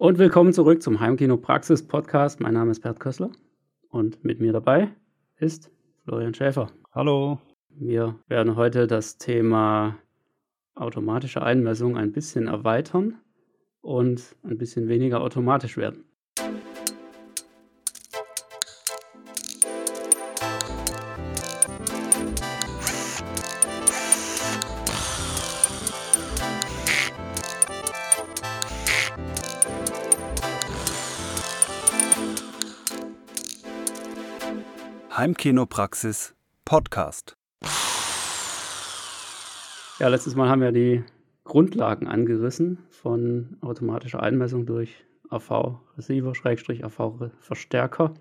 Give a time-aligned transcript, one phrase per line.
[0.00, 2.38] Und willkommen zurück zum Heimkino Praxis Podcast.
[2.38, 3.32] Mein Name ist Bert Kössler
[3.88, 4.92] und mit mir dabei
[5.38, 5.72] ist
[6.04, 6.70] Florian Schäfer.
[6.92, 7.40] Hallo.
[7.68, 9.98] Wir werden heute das Thema
[10.76, 13.16] automatische Einmessung ein bisschen erweitern
[13.80, 16.04] und ein bisschen weniger automatisch werden.
[35.28, 37.36] Heimkinopraxis Podcast.
[39.98, 41.04] Ja, letztes Mal haben wir die
[41.44, 48.14] Grundlagen angerissen von automatischer Einmessung durch AV-Receiver, Schrägstrich AV-Verstärker.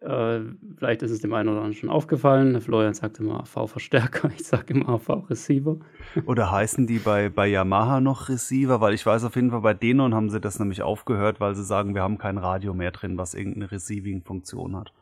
[0.00, 0.42] Äh,
[0.76, 2.52] vielleicht ist es dem einen oder anderen schon aufgefallen.
[2.52, 5.76] Der Florian sagt immer AV-Verstärker, ich sage immer AV-Receiver.
[6.24, 8.80] Oder heißen die bei, bei Yamaha noch Receiver?
[8.80, 11.64] Weil ich weiß auf jeden Fall, bei Denon haben sie das nämlich aufgehört, weil sie
[11.64, 14.92] sagen, wir haben kein Radio mehr drin, was irgendeine Receiving-Funktion hat.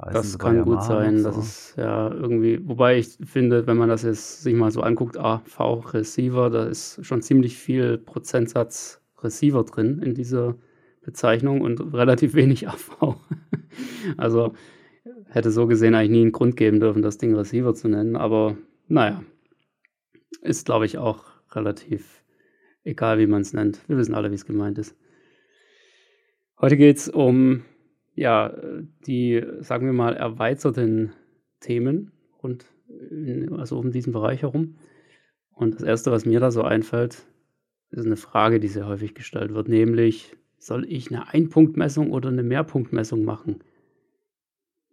[0.00, 1.24] Heißen das kann gut sein.
[1.24, 5.16] Das ist ja irgendwie, wobei ich finde, wenn man das jetzt sich mal so anguckt,
[5.16, 10.54] AV Receiver, da ist schon ziemlich viel Prozentsatz Receiver drin in dieser
[11.02, 13.16] Bezeichnung und relativ wenig AV.
[14.16, 14.54] also
[15.26, 18.56] hätte so gesehen eigentlich nie einen Grund geben dürfen, das Ding Receiver zu nennen, aber
[18.86, 19.24] naja,
[20.42, 22.22] ist glaube ich auch relativ
[22.84, 23.80] egal, wie man es nennt.
[23.88, 24.96] Wir wissen alle, wie es gemeint ist.
[26.60, 27.64] Heute geht es um
[28.18, 28.52] ja,
[29.06, 31.12] die, sagen wir mal, erweiterten
[31.60, 32.66] Themen und
[33.56, 34.76] also um diesen Bereich herum.
[35.52, 37.26] Und das Erste, was mir da so einfällt,
[37.90, 42.42] ist eine Frage, die sehr häufig gestellt wird, nämlich, soll ich eine Einpunktmessung oder eine
[42.42, 43.62] Mehrpunktmessung machen?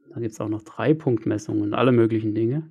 [0.10, 2.70] Da gibt es auch noch Dreipunktmessungen und alle möglichen Dinge.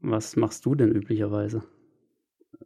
[0.00, 1.62] Was machst du denn üblicherweise?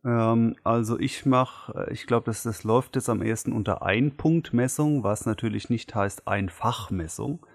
[0.04, 5.04] Ähm, also ich mache, äh, ich glaube, das, das läuft jetzt am ersten unter Einpunktmessung,
[5.04, 7.46] was natürlich nicht heißt Einfachmessung,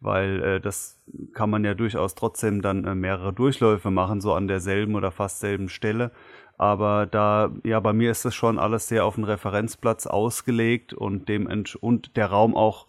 [0.00, 1.00] weil äh, das
[1.32, 5.40] kann man ja durchaus trotzdem dann äh, mehrere Durchläufe machen, so an derselben oder fast
[5.40, 6.12] selben Stelle.
[6.58, 11.28] Aber da, ja, bei mir ist das schon alles sehr auf den Referenzplatz ausgelegt und
[11.28, 11.48] dem
[11.80, 12.86] und der Raum auch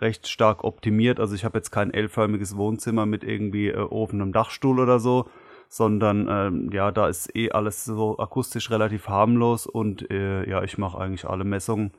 [0.00, 1.20] recht stark optimiert.
[1.20, 5.28] Also ich habe jetzt kein L-förmiges Wohnzimmer mit irgendwie äh, offenem Dachstuhl oder so,
[5.68, 10.78] sondern ähm, ja, da ist eh alles so akustisch relativ harmlos und äh, ja, ich
[10.78, 11.92] mache eigentlich alle Messungen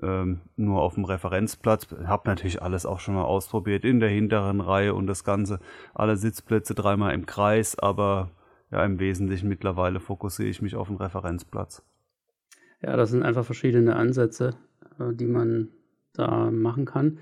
[0.00, 1.88] ähm, nur auf dem Referenzplatz.
[2.04, 5.60] Habe natürlich alles auch schon mal ausprobiert in der hinteren Reihe und das Ganze,
[5.94, 8.30] alle Sitzplätze dreimal im Kreis, aber
[8.70, 11.82] ja, im Wesentlichen mittlerweile fokussiere ich mich auf den Referenzplatz.
[12.80, 14.56] Ja, das sind einfach verschiedene Ansätze,
[14.98, 15.68] äh, die man
[16.14, 17.18] da machen kann.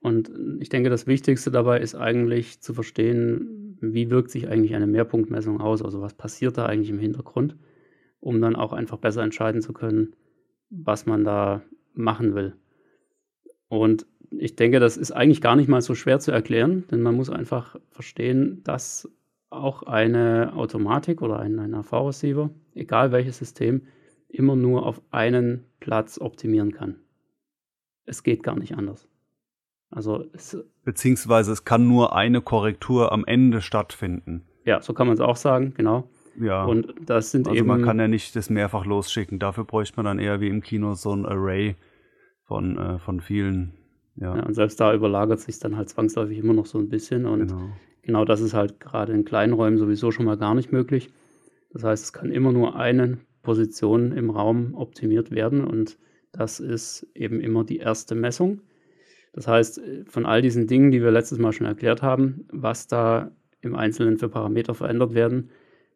[0.00, 4.86] Und ich denke, das Wichtigste dabei ist eigentlich zu verstehen, wie wirkt sich eigentlich eine
[4.86, 5.82] Mehrpunktmessung aus?
[5.82, 7.56] Also was passiert da eigentlich im Hintergrund,
[8.20, 10.14] um dann auch einfach besser entscheiden zu können,
[10.70, 11.62] was man da
[11.94, 12.54] machen will.
[13.68, 17.14] Und ich denke, das ist eigentlich gar nicht mal so schwer zu erklären, denn man
[17.14, 19.08] muss einfach verstehen, dass
[19.50, 23.82] auch eine Automatik oder ein, ein AV-Receiver, egal welches System,
[24.28, 26.96] immer nur auf einen Platz optimieren kann.
[28.04, 29.08] Es geht gar nicht anders.
[29.90, 34.46] Also es, Beziehungsweise es kann nur eine Korrektur am Ende stattfinden.
[34.64, 36.08] Ja, so kann man es auch sagen, genau.
[36.40, 36.64] Ja.
[36.64, 37.66] Und das sind also eben.
[37.66, 39.40] man kann ja nicht das mehrfach losschicken.
[39.40, 41.74] Dafür bräuchte man dann eher wie im Kino so ein Array
[42.44, 43.72] von, äh, von vielen.
[44.14, 44.36] Ja.
[44.36, 44.46] ja.
[44.46, 47.26] Und selbst da überlagert sich dann halt zwangsläufig immer noch so ein bisschen.
[47.26, 47.68] Und genau.
[48.02, 51.10] genau das ist halt gerade in kleinen Räumen sowieso schon mal gar nicht möglich.
[51.72, 55.98] Das heißt, es kann immer nur eine Position im Raum optimiert werden und
[56.30, 58.60] das ist eben immer die erste Messung.
[59.36, 63.30] Das heißt, von all diesen Dingen, die wir letztes Mal schon erklärt haben, was da
[63.60, 65.50] im Einzelnen für Parameter verändert werden,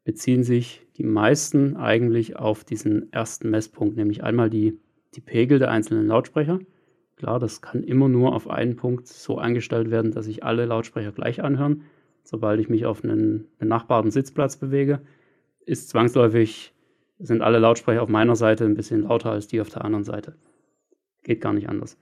[0.04, 4.78] beziehen sich die meisten eigentlich auf diesen ersten Messpunkt, nämlich einmal die,
[5.14, 6.60] die Pegel der einzelnen Lautsprecher.
[7.16, 11.12] Klar, das kann immer nur auf einen Punkt so eingestellt werden, dass sich alle Lautsprecher
[11.12, 11.84] gleich anhören.
[12.22, 15.00] Sobald ich mich auf einen benachbarten Sitzplatz bewege,
[15.64, 16.74] ist zwangsläufig,
[17.18, 20.34] sind alle Lautsprecher auf meiner Seite ein bisschen lauter als die auf der anderen Seite.
[21.22, 21.96] Geht gar nicht anders.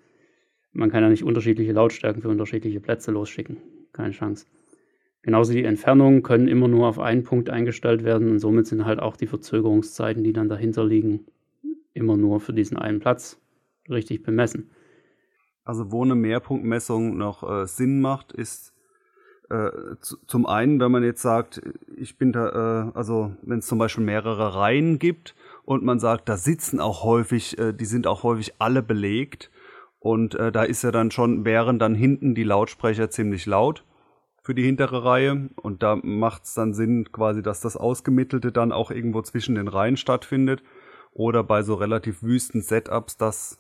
[0.73, 3.59] Man kann ja nicht unterschiedliche Lautstärken für unterschiedliche Plätze losschicken.
[3.93, 4.47] Keine Chance.
[5.23, 9.01] Genauso die Entfernungen können immer nur auf einen Punkt eingestellt werden und somit sind halt
[9.01, 11.27] auch die Verzögerungszeiten, die dann dahinter liegen,
[11.93, 13.41] immer nur für diesen einen Platz
[13.91, 14.71] richtig bemessen.
[15.65, 18.73] Also wo eine Mehrpunktmessung noch äh, Sinn macht, ist
[19.51, 19.71] äh,
[20.27, 21.63] zum einen, wenn man jetzt sagt,
[21.97, 26.29] ich bin da, äh, also wenn es zum Beispiel mehrere Reihen gibt und man sagt,
[26.29, 29.51] da sitzen auch häufig, äh, die sind auch häufig alle belegt,
[30.01, 33.85] und äh, da ist ja dann schon, wären dann hinten die Lautsprecher ziemlich laut
[34.43, 35.51] für die hintere Reihe.
[35.57, 39.69] Und da macht es dann Sinn, quasi, dass das Ausgemittelte dann auch irgendwo zwischen den
[39.69, 40.63] Reihen stattfindet.
[41.13, 43.59] oder bei so relativ wüsten Setups, dass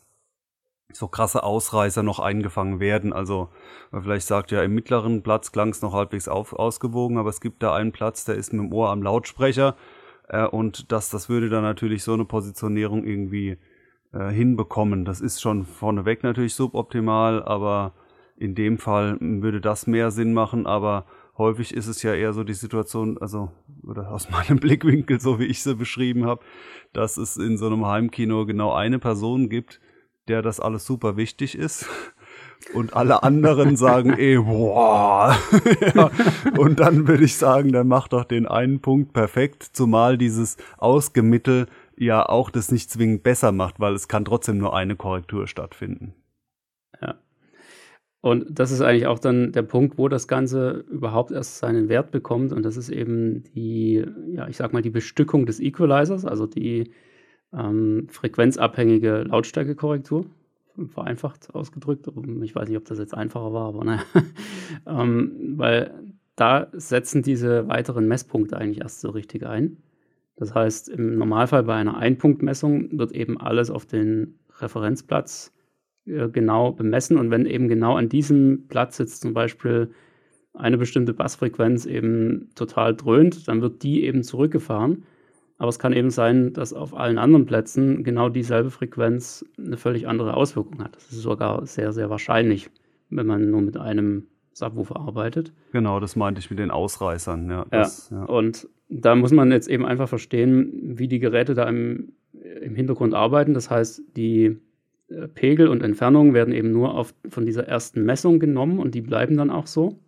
[0.92, 3.12] so krasse Ausreißer noch eingefangen werden.
[3.12, 3.48] Also
[3.90, 7.40] man vielleicht sagt ja, im mittleren Platz klang es noch halbwegs auf, ausgewogen, aber es
[7.40, 9.76] gibt da einen Platz, der ist mit dem Ohr am Lautsprecher
[10.28, 13.58] äh, und das, das würde dann natürlich so eine Positionierung irgendwie
[14.12, 15.04] äh, hinbekommen.
[15.04, 17.92] Das ist schon vorneweg natürlich suboptimal, aber
[18.36, 21.06] in dem Fall würde das mehr Sinn machen, aber
[21.36, 23.50] häufig ist es ja eher so die Situation, also
[23.82, 26.42] oder aus meinem Blickwinkel, so wie ich sie beschrieben habe,
[26.92, 29.80] dass es in so einem Heimkino genau eine Person gibt,
[30.26, 31.86] der das alles super wichtig ist.
[32.74, 35.36] Und alle anderen sagen eh, boah.
[35.94, 36.10] ja,
[36.58, 41.68] und dann würde ich sagen, dann mach doch den einen Punkt perfekt, zumal dieses Ausgemittel
[41.98, 46.14] ja auch das nicht zwingend besser macht, weil es kann trotzdem nur eine Korrektur stattfinden.
[47.00, 47.16] Ja.
[48.20, 52.10] Und das ist eigentlich auch dann der Punkt, wo das Ganze überhaupt erst seinen Wert
[52.10, 52.52] bekommt.
[52.52, 56.92] Und das ist eben die, ja, ich sag mal, die Bestückung des Equalizers, also die
[57.52, 60.26] ähm, frequenzabhängige Lautstärkekorrektur,
[60.88, 62.08] vereinfacht ausgedrückt.
[62.42, 64.02] Ich weiß nicht, ob das jetzt einfacher war, aber naja.
[64.86, 65.94] ähm, weil
[66.36, 69.78] da setzen diese weiteren Messpunkte eigentlich erst so richtig ein.
[70.38, 75.52] Das heißt, im Normalfall bei einer Einpunktmessung wird eben alles auf den Referenzplatz
[76.06, 79.90] äh, genau bemessen und wenn eben genau an diesem Platz jetzt zum Beispiel
[80.54, 85.04] eine bestimmte Bassfrequenz eben total dröhnt, dann wird die eben zurückgefahren
[85.58, 90.06] aber es kann eben sein, dass auf allen anderen Plätzen genau dieselbe Frequenz eine völlig
[90.06, 90.94] andere Auswirkung hat.
[90.94, 92.70] Das ist sogar sehr, sehr wahrscheinlich,
[93.10, 95.52] wenn man nur mit einem Subwoofer arbeitet.
[95.72, 97.50] Genau, das meinte ich mit den Ausreißern.
[97.50, 98.18] Ja, das, ja.
[98.18, 98.24] ja.
[98.24, 102.12] Und da muss man jetzt eben einfach verstehen, wie die Geräte da im,
[102.60, 103.54] im Hintergrund arbeiten.
[103.54, 104.56] Das heißt, die
[105.08, 109.02] äh, Pegel und Entfernungen werden eben nur auf, von dieser ersten Messung genommen und die
[109.02, 109.98] bleiben dann auch so.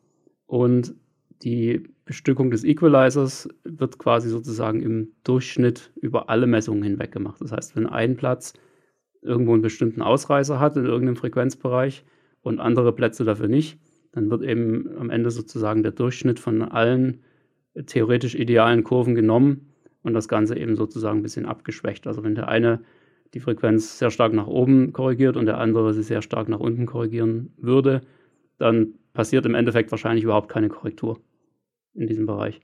[0.47, 0.95] Und
[1.43, 7.41] die Bestückung des Equalizers wird quasi sozusagen im Durchschnitt über alle Messungen hinweg gemacht.
[7.41, 8.53] Das heißt, wenn ein Platz
[9.23, 12.05] irgendwo einen bestimmten Ausreißer hat in irgendeinem Frequenzbereich
[12.43, 13.79] und andere Plätze dafür nicht,
[14.13, 17.21] dann wird eben am Ende sozusagen der Durchschnitt von allen
[17.87, 19.73] theoretisch idealen Kurven genommen
[20.03, 22.07] und das Ganze eben sozusagen ein bisschen abgeschwächt.
[22.07, 22.81] Also wenn der eine
[23.35, 26.87] die Frequenz sehr stark nach oben korrigiert und der andere sie sehr stark nach unten
[26.87, 28.01] korrigieren würde,
[28.59, 31.21] dann passiert im Endeffekt wahrscheinlich überhaupt keine Korrektur
[31.95, 32.61] in diesem Bereich.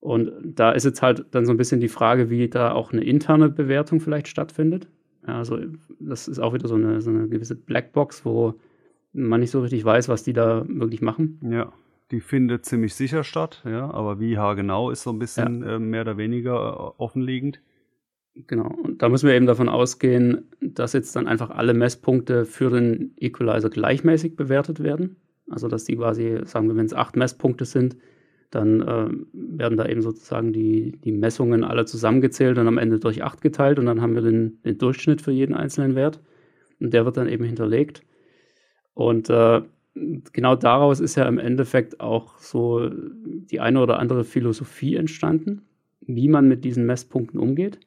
[0.00, 3.02] Und da ist jetzt halt dann so ein bisschen die Frage, wie da auch eine
[3.02, 4.88] interne Bewertung vielleicht stattfindet.
[5.26, 5.58] Ja, also
[5.98, 8.54] das ist auch wieder so eine, so eine gewisse Blackbox, wo
[9.12, 11.40] man nicht so richtig weiß, was die da wirklich machen.
[11.50, 11.72] Ja,
[12.10, 15.76] die findet ziemlich sicher statt, ja, aber wie haargenau ist so ein bisschen ja.
[15.76, 17.60] äh, mehr oder weniger äh, offenliegend.
[18.46, 22.70] Genau, und da müssen wir eben davon ausgehen, dass jetzt dann einfach alle Messpunkte für
[22.70, 25.16] den Equalizer gleichmäßig bewertet werden.
[25.48, 27.96] Also dass die quasi, sagen wir, wenn es acht Messpunkte sind,
[28.50, 33.22] dann äh, werden da eben sozusagen die, die Messungen alle zusammengezählt und am Ende durch
[33.22, 36.20] 8 geteilt und dann haben wir den, den Durchschnitt für jeden einzelnen Wert
[36.80, 38.02] und der wird dann eben hinterlegt.
[38.94, 39.62] Und äh,
[40.32, 45.62] genau daraus ist ja im Endeffekt auch so die eine oder andere Philosophie entstanden,
[46.00, 47.80] wie man mit diesen Messpunkten umgeht.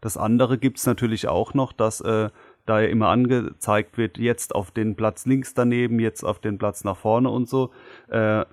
[0.00, 2.28] Das andere gibt es natürlich auch noch, dass äh,
[2.66, 6.84] da ja immer angezeigt wird, jetzt auf den Platz links daneben, jetzt auf den Platz
[6.84, 7.70] nach vorne und so.
[8.08, 8.44] Äh,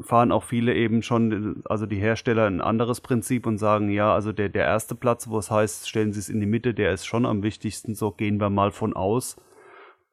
[0.00, 4.32] fahren auch viele eben schon, also die Hersteller ein anderes Prinzip und sagen, ja, also
[4.32, 7.06] der, der erste Platz, wo es heißt, stellen Sie es in die Mitte, der ist
[7.06, 9.36] schon am wichtigsten, so gehen wir mal von aus.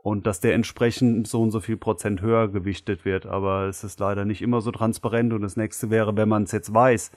[0.03, 3.27] Und dass der entsprechend so und so viel Prozent höher gewichtet wird.
[3.27, 5.31] Aber es ist leider nicht immer so transparent.
[5.31, 7.11] Und das nächste wäre, wenn man es jetzt weiß,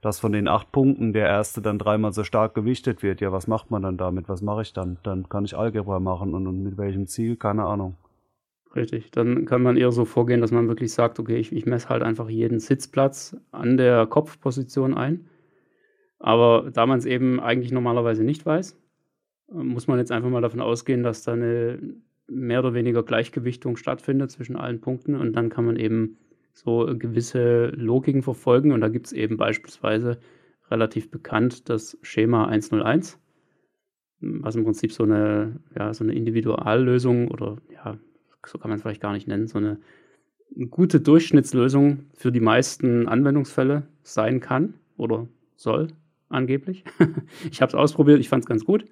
[0.00, 3.20] dass von den acht Punkten der erste dann dreimal so stark gewichtet wird.
[3.20, 4.28] Ja, was macht man dann damit?
[4.28, 4.98] Was mache ich dann?
[5.02, 7.36] Dann kann ich Algebra machen und, und mit welchem Ziel?
[7.36, 7.96] Keine Ahnung.
[8.76, 11.88] Richtig, dann kann man eher so vorgehen, dass man wirklich sagt, okay, ich, ich messe
[11.88, 15.30] halt einfach jeden Sitzplatz an der Kopfposition ein.
[16.18, 18.76] Aber da man es eben eigentlich normalerweise nicht weiß,
[19.52, 21.78] muss man jetzt einfach mal davon ausgehen, dass da eine
[22.26, 26.16] mehr oder weniger Gleichgewichtung stattfindet zwischen allen Punkten und dann kann man eben
[26.52, 30.18] so gewisse Logiken verfolgen und da gibt es eben beispielsweise
[30.70, 33.18] relativ bekannt das Schema 101,
[34.20, 37.98] was im Prinzip so eine, ja, so eine Individuallösung oder ja,
[38.46, 39.78] so kann man es vielleicht gar nicht nennen, so eine,
[40.54, 45.88] eine gute Durchschnittslösung für die meisten Anwendungsfälle sein kann oder soll
[46.28, 46.84] angeblich.
[47.50, 48.84] ich habe es ausprobiert, ich fand es ganz gut.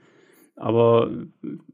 [0.63, 1.11] Aber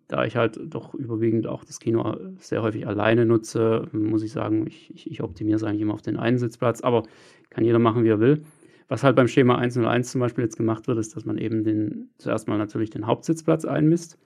[0.07, 4.67] da ich halt doch überwiegend auch das Kino sehr häufig alleine nutze, muss ich sagen,
[4.67, 6.81] ich, ich, ich optimiere es eigentlich immer auf den einen Sitzplatz.
[6.81, 7.03] Aber
[7.51, 8.45] kann jeder machen, wie er will.
[8.89, 12.09] Was halt beim Schema 101 zum Beispiel jetzt gemacht wird, ist, dass man eben den,
[12.17, 14.19] zuerst mal natürlich den Hauptsitzplatz einmisst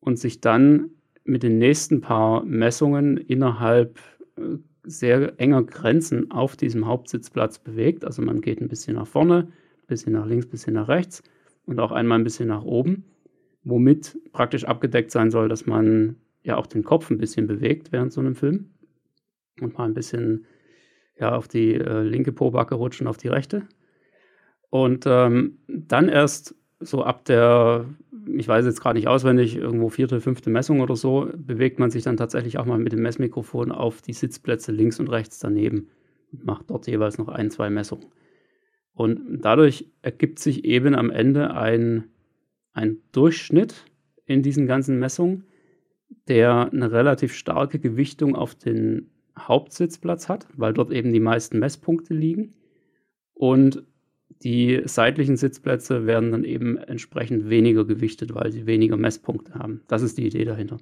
[0.00, 0.90] und sich dann
[1.22, 4.00] mit den nächsten paar Messungen innerhalb
[4.36, 8.04] äh, sehr enger Grenzen auf diesem Hauptsitzplatz bewegt.
[8.04, 11.22] Also man geht ein bisschen nach vorne, ein bisschen nach links, ein bisschen nach rechts
[11.64, 13.04] und auch einmal ein bisschen nach oben,
[13.64, 18.12] womit praktisch abgedeckt sein soll, dass man ja auch den Kopf ein bisschen bewegt während
[18.12, 18.70] so einem Film
[19.60, 20.46] und mal ein bisschen
[21.18, 23.62] ja, auf die äh, linke Pobacke rutschen, auf die rechte.
[24.70, 27.86] Und ähm, dann erst so ab der,
[28.26, 32.02] ich weiß jetzt gerade nicht auswendig, irgendwo vierte, fünfte Messung oder so, bewegt man sich
[32.02, 35.88] dann tatsächlich auch mal mit dem Messmikrofon auf die Sitzplätze links und rechts daneben
[36.32, 38.06] und macht dort jeweils noch ein, zwei Messungen.
[38.92, 42.04] Und dadurch ergibt sich eben am Ende ein,
[42.74, 43.86] ein Durchschnitt
[44.26, 45.44] in diesen ganzen Messungen,
[46.28, 52.14] der eine relativ starke Gewichtung auf den Hauptsitzplatz hat, weil dort eben die meisten Messpunkte
[52.14, 52.54] liegen.
[53.32, 53.84] Und
[54.42, 59.82] die seitlichen Sitzplätze werden dann eben entsprechend weniger gewichtet, weil sie weniger Messpunkte haben.
[59.88, 60.78] Das ist die Idee dahinter.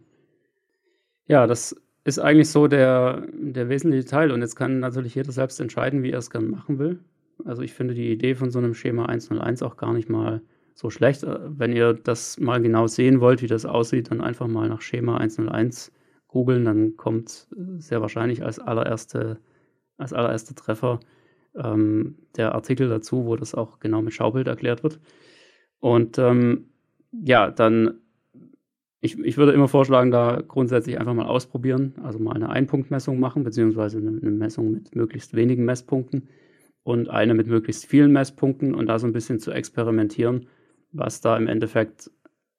[1.26, 4.32] Ja, das ist eigentlich so der, der wesentliche Teil.
[4.32, 6.98] Und jetzt kann natürlich jeder selbst entscheiden, wie er es gerne machen will.
[7.44, 10.42] Also ich finde die Idee von so einem Schema 101 auch gar nicht mal
[10.74, 11.24] so schlecht.
[11.26, 15.16] Wenn ihr das mal genau sehen wollt, wie das aussieht, dann einfach mal nach Schema
[15.16, 15.92] 101
[16.28, 17.48] googeln, dann kommt
[17.78, 19.38] sehr wahrscheinlich als allererste,
[19.98, 21.00] als allererster Treffer
[21.54, 24.98] ähm, der Artikel dazu, wo das auch genau mit Schaubild erklärt wird.
[25.78, 26.66] Und ähm,
[27.12, 27.98] ja, dann,
[29.00, 33.44] ich, ich würde immer vorschlagen, da grundsätzlich einfach mal ausprobieren, also mal eine Einpunktmessung machen,
[33.44, 36.28] beziehungsweise eine, eine Messung mit möglichst wenigen Messpunkten
[36.82, 40.46] und eine mit möglichst vielen Messpunkten und da so ein bisschen zu experimentieren,
[40.92, 42.10] was da im Endeffekt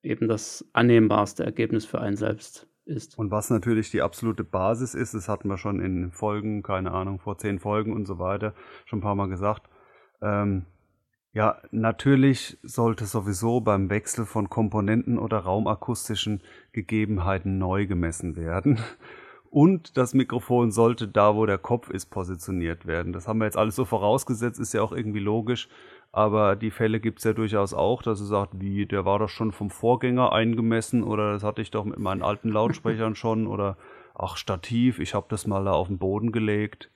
[0.01, 3.17] eben das annehmbarste Ergebnis für einen selbst ist.
[3.17, 7.19] Und was natürlich die absolute Basis ist, das hatten wir schon in Folgen, keine Ahnung,
[7.19, 8.53] vor zehn Folgen und so weiter,
[8.85, 9.69] schon ein paar Mal gesagt.
[10.21, 10.65] Ähm,
[11.31, 18.79] ja, natürlich sollte sowieso beim Wechsel von Komponenten oder raumakustischen Gegebenheiten neu gemessen werden.
[19.49, 23.13] Und das Mikrofon sollte da, wo der Kopf ist, positioniert werden.
[23.13, 25.69] Das haben wir jetzt alles so vorausgesetzt, ist ja auch irgendwie logisch.
[26.15, 29.29] Aber die Fälle gibt es ja durchaus auch, dass er sagt, wie, der war doch
[29.29, 33.77] schon vom Vorgänger eingemessen oder das hatte ich doch mit meinen alten Lautsprechern schon oder
[34.13, 36.91] ach, Stativ, ich habe das mal da auf den Boden gelegt.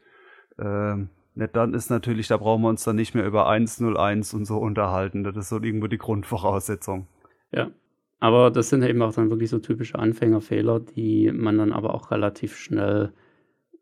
[0.59, 4.59] Ähm, dann ist natürlich, da brauchen wir uns dann nicht mehr über 101 und so
[4.59, 5.23] unterhalten.
[5.23, 7.07] Das ist so irgendwo die Grundvoraussetzung.
[7.51, 7.71] Ja,
[8.19, 12.11] aber das sind eben auch dann wirklich so typische Anfängerfehler, die man dann aber auch
[12.11, 13.13] relativ schnell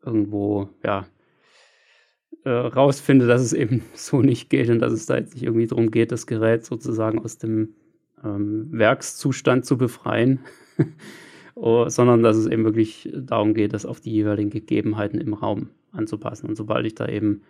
[0.02, 1.04] irgendwo, ja,
[2.46, 5.66] äh, rausfinde, dass es eben so nicht geht und dass es da jetzt nicht irgendwie
[5.66, 7.74] darum geht, das Gerät sozusagen aus dem
[8.24, 10.38] ähm, Werkszustand zu befreien,
[11.56, 15.70] oh, sondern dass es eben wirklich darum geht, das auf die jeweiligen Gegebenheiten im Raum
[15.90, 16.48] anzupassen.
[16.48, 17.42] Und sobald ich da eben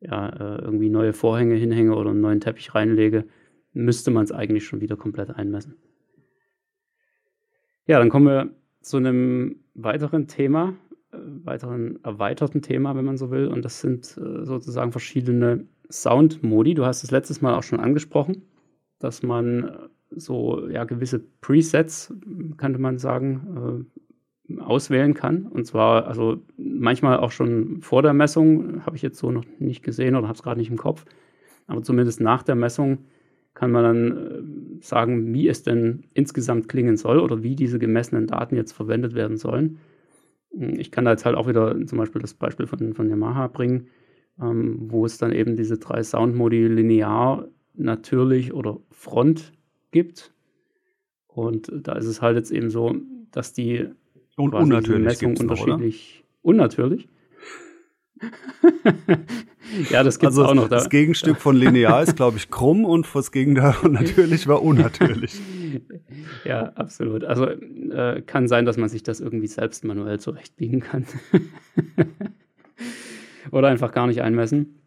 [0.00, 3.24] ja, äh, irgendwie neue Vorhänge hinhänge oder einen neuen Teppich reinlege,
[3.72, 5.76] müsste man es eigentlich schon wieder komplett einmessen.
[7.86, 10.74] Ja, dann kommen wir zu einem weiteren Thema,
[11.12, 13.46] weiteren erweiterten Thema, wenn man so will.
[13.48, 16.74] Und das sind äh, sozusagen verschiedene Soundmodi.
[16.74, 18.42] Du hast es letztes Mal auch schon angesprochen,
[18.98, 19.72] dass man äh,
[20.10, 22.12] so ja gewisse Presets,
[22.56, 23.86] könnte man sagen,
[24.50, 25.46] äh, auswählen kann.
[25.46, 29.82] Und zwar, also manchmal auch schon vor der Messung, habe ich jetzt so noch nicht
[29.82, 31.04] gesehen oder habe es gerade nicht im Kopf.
[31.66, 32.98] Aber zumindest nach der Messung
[33.54, 38.56] kann man dann sagen, wie es denn insgesamt klingen soll oder wie diese gemessenen Daten
[38.56, 39.78] jetzt verwendet werden sollen.
[40.54, 43.88] Ich kann da jetzt halt auch wieder zum Beispiel das Beispiel von, von Yamaha bringen,
[44.40, 49.52] ähm, wo es dann eben diese drei Soundmodi linear, natürlich oder Front
[49.90, 50.32] gibt.
[51.26, 52.94] Und da ist es halt jetzt eben so,
[53.30, 53.88] dass die
[54.36, 57.08] und unnatürlich Messung unterschiedlich noch, unnatürlich.
[59.90, 60.68] ja, das gibt es also auch noch.
[60.68, 60.76] Da.
[60.76, 65.40] Das Gegenstück von linear ist, glaube ich, krumm und das Gegenteil von natürlich war unnatürlich.
[66.44, 67.24] ja, absolut.
[67.24, 71.06] Also äh, kann sein, dass man sich das irgendwie selbst manuell zurechtbiegen kann.
[73.50, 74.78] Oder einfach gar nicht einmessen.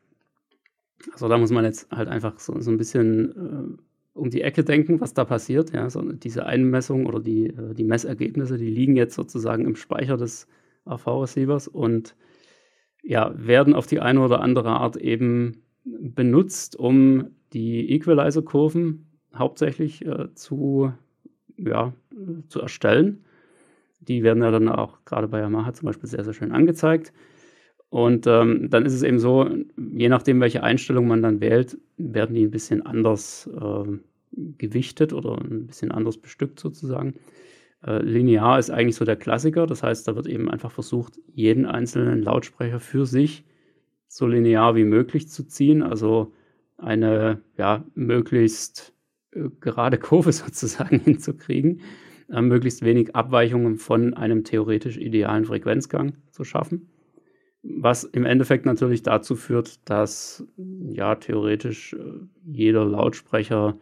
[1.11, 3.81] Also da muss man jetzt halt einfach so, so ein bisschen äh,
[4.13, 5.73] um die Ecke denken, was da passiert.
[5.73, 10.17] Ja, so diese Einmessung oder die, äh, die Messergebnisse, die liegen jetzt sozusagen im Speicher
[10.17, 10.47] des
[10.85, 12.15] AV-Receivers und
[13.03, 19.05] ja, werden auf die eine oder andere Art eben benutzt, um die Equalizer-Kurven
[19.37, 20.93] hauptsächlich äh, zu,
[21.57, 21.93] ja,
[22.47, 23.25] zu erstellen.
[23.99, 27.13] Die werden ja dann auch gerade bei Yamaha zum Beispiel sehr, sehr schön angezeigt.
[27.89, 32.35] Und ähm, dann ist es eben so, je nachdem, welche Einstellung man dann wählt, werden
[32.35, 33.97] die ein bisschen anders äh,
[34.57, 37.15] gewichtet oder ein bisschen anders bestückt sozusagen.
[37.85, 41.65] Äh, linear ist eigentlich so der Klassiker, das heißt, da wird eben einfach versucht, jeden
[41.65, 43.45] einzelnen Lautsprecher für sich
[44.07, 46.33] so linear wie möglich zu ziehen, also
[46.77, 48.94] eine ja, möglichst
[49.59, 51.81] gerade Kurve sozusagen hinzukriegen,
[52.29, 56.89] äh, möglichst wenig Abweichungen von einem theoretisch idealen Frequenzgang zu schaffen.
[57.63, 61.97] Was im Endeffekt natürlich dazu führt, dass ja theoretisch äh,
[62.45, 63.79] jeder Lautsprecher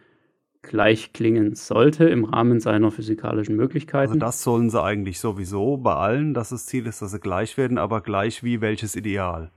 [0.62, 4.14] gleich klingen sollte im Rahmen seiner physikalischen Möglichkeiten.
[4.14, 7.58] Also das sollen sie eigentlich sowieso bei allen, dass das Ziel ist, dass sie gleich
[7.58, 9.52] werden, aber gleich wie welches Ideal.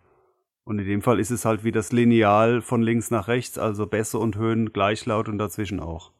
[0.66, 3.87] Und in dem Fall ist es halt wie das Lineal von links nach rechts, also
[3.87, 6.11] Bässe und Höhen gleich laut und dazwischen auch.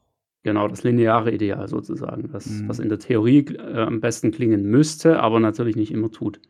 [0.44, 2.68] Genau, das lineare Ideal sozusagen, das, mhm.
[2.68, 6.40] was in der Theorie äh, am besten klingen müsste, aber natürlich nicht immer tut.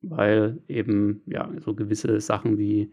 [0.00, 2.90] Weil eben, ja, so gewisse Sachen wie,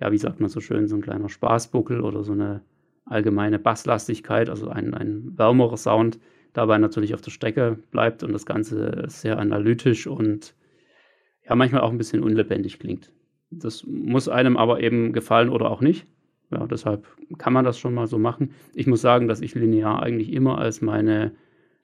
[0.00, 2.62] ja, wie sagt man so schön, so ein kleiner Spaßbuckel oder so eine
[3.04, 6.20] allgemeine Basslastigkeit, also ein, ein wärmerer Sound,
[6.52, 10.54] dabei natürlich auf der Strecke bleibt und das Ganze sehr analytisch und
[11.48, 13.10] ja, manchmal auch ein bisschen unlebendig klingt.
[13.50, 16.06] Das muss einem aber eben gefallen oder auch nicht.
[16.50, 18.52] Ja, deshalb kann man das schon mal so machen.
[18.74, 21.32] Ich muss sagen, dass ich linear eigentlich immer als meine,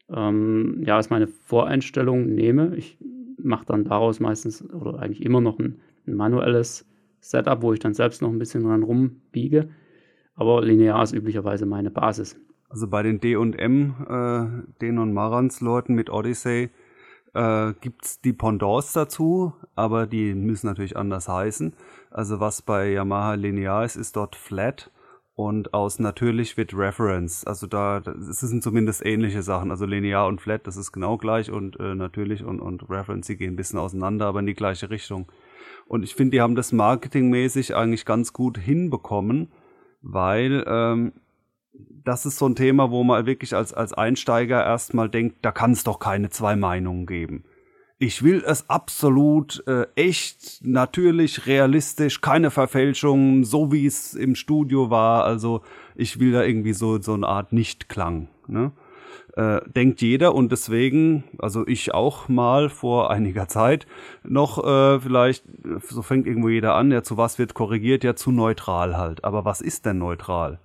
[0.09, 2.75] ähm, ja, als meine Voreinstellung nehme.
[2.77, 2.99] Ich
[3.39, 6.87] mache dann daraus meistens oder eigentlich immer noch ein, ein, manuelles
[7.21, 9.69] Setup, wo ich dann selbst noch ein bisschen dran rumbiege.
[10.35, 12.41] Aber linear ist üblicherweise meine Basis.
[12.69, 16.71] Also bei den D&M, äh, den und Marans Leuten mit Odyssey,
[17.35, 21.75] äh, gibt es die Pendants dazu, aber die müssen natürlich anders heißen.
[22.11, 24.91] Also was bei Yamaha linear ist, ist dort flat
[25.35, 27.45] und aus natürlich wird Reference.
[27.45, 29.71] Also da, es sind zumindest ähnliche Sachen.
[29.71, 33.37] Also linear und flat, das ist genau gleich und äh, natürlich und, und Reference, die
[33.37, 35.27] gehen ein bisschen auseinander, aber in die gleiche Richtung.
[35.87, 39.51] Und ich finde, die haben das marketingmäßig eigentlich ganz gut hinbekommen,
[40.03, 41.13] weil ähm,
[42.05, 45.73] das ist so ein Thema, wo man wirklich als, als Einsteiger erstmal denkt, da kann
[45.73, 47.45] es doch keine zwei Meinungen geben.
[47.99, 54.91] Ich will es absolut äh, echt, natürlich, realistisch, keine Verfälschungen, so wie es im Studio
[54.91, 55.25] war.
[55.25, 55.63] Also
[55.95, 58.29] ich will da irgendwie so, so eine Art Nichtklang.
[58.47, 58.73] Ne?
[59.37, 63.87] Äh, denkt jeder und deswegen, also ich auch mal vor einiger Zeit
[64.23, 65.45] noch äh, vielleicht,
[65.89, 69.25] so fängt irgendwo jeder an, ja zu was wird korrigiert, ja zu neutral halt.
[69.25, 70.59] Aber was ist denn neutral?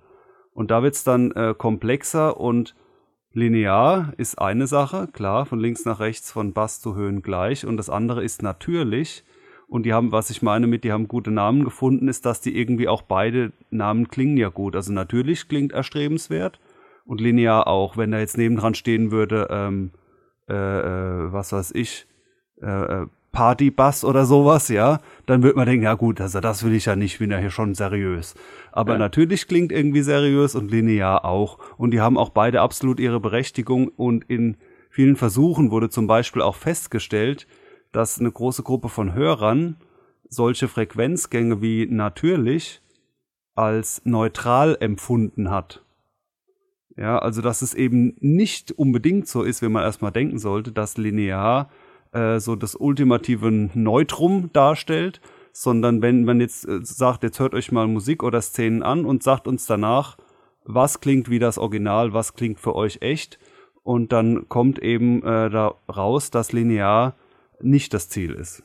[0.60, 2.74] Und da wird es dann äh, komplexer und
[3.32, 7.64] linear ist eine Sache, klar, von links nach rechts, von Bass zu Höhen gleich.
[7.64, 9.24] Und das andere ist natürlich.
[9.68, 12.58] Und die haben, was ich meine mit, die haben gute Namen gefunden, ist, dass die
[12.58, 14.76] irgendwie auch beide Namen klingen ja gut.
[14.76, 16.60] Also natürlich klingt erstrebenswert
[17.06, 17.96] und linear auch.
[17.96, 19.92] Wenn da jetzt nebendran stehen würde, ähm,
[20.46, 22.06] äh, äh, was weiß ich,
[22.60, 26.74] äh, äh Partybass oder sowas, ja, dann wird man denken, ja gut, also das will
[26.74, 28.34] ich ja nicht, bin ja hier schon seriös.
[28.72, 28.98] Aber ja.
[28.98, 31.58] natürlich klingt irgendwie seriös und linear auch.
[31.76, 34.56] Und die haben auch beide absolut ihre Berechtigung und in
[34.90, 37.46] vielen Versuchen wurde zum Beispiel auch festgestellt,
[37.92, 39.76] dass eine große Gruppe von Hörern
[40.28, 42.82] solche Frequenzgänge wie natürlich
[43.54, 45.84] als neutral empfunden hat.
[46.96, 50.96] Ja, also dass es eben nicht unbedingt so ist, wie man erstmal denken sollte, dass
[50.96, 51.70] linear
[52.12, 55.20] äh, so das ultimative Neutrum darstellt,
[55.52, 59.22] sondern wenn man jetzt äh, sagt, jetzt hört euch mal Musik oder Szenen an und
[59.22, 60.16] sagt uns danach,
[60.64, 63.38] was klingt wie das Original, was klingt für euch echt
[63.82, 67.16] und dann kommt eben äh, da raus, dass linear
[67.60, 68.62] nicht das Ziel ist.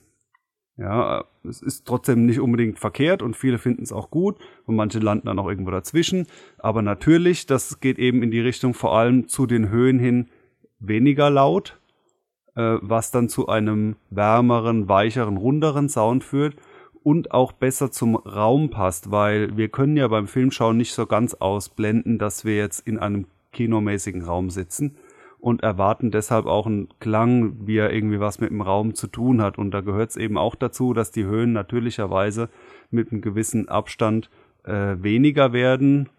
[0.77, 4.99] Ja, es ist trotzdem nicht unbedingt verkehrt und viele finden es auch gut und manche
[4.99, 6.27] landen dann auch irgendwo dazwischen.
[6.57, 10.27] Aber natürlich, das geht eben in die Richtung vor allem zu den Höhen hin
[10.79, 11.79] weniger laut
[12.55, 16.55] äh, was dann zu einem wärmeren, weicheren, runderen Sound führt
[17.03, 21.35] und auch besser zum Raum passt, weil wir können ja beim Filmschauen nicht so ganz
[21.35, 24.97] ausblenden, dass wir jetzt in einem kinomäßigen Raum sitzen
[25.39, 29.41] und erwarten deshalb auch einen Klang, wie er irgendwie was mit dem Raum zu tun
[29.41, 29.59] hat.
[29.59, 32.49] Und da gehört es eben auch dazu, dass die Höhen natürlicherweise
[32.89, 34.31] mit einem gewissen Abstand
[34.63, 36.09] äh, weniger werden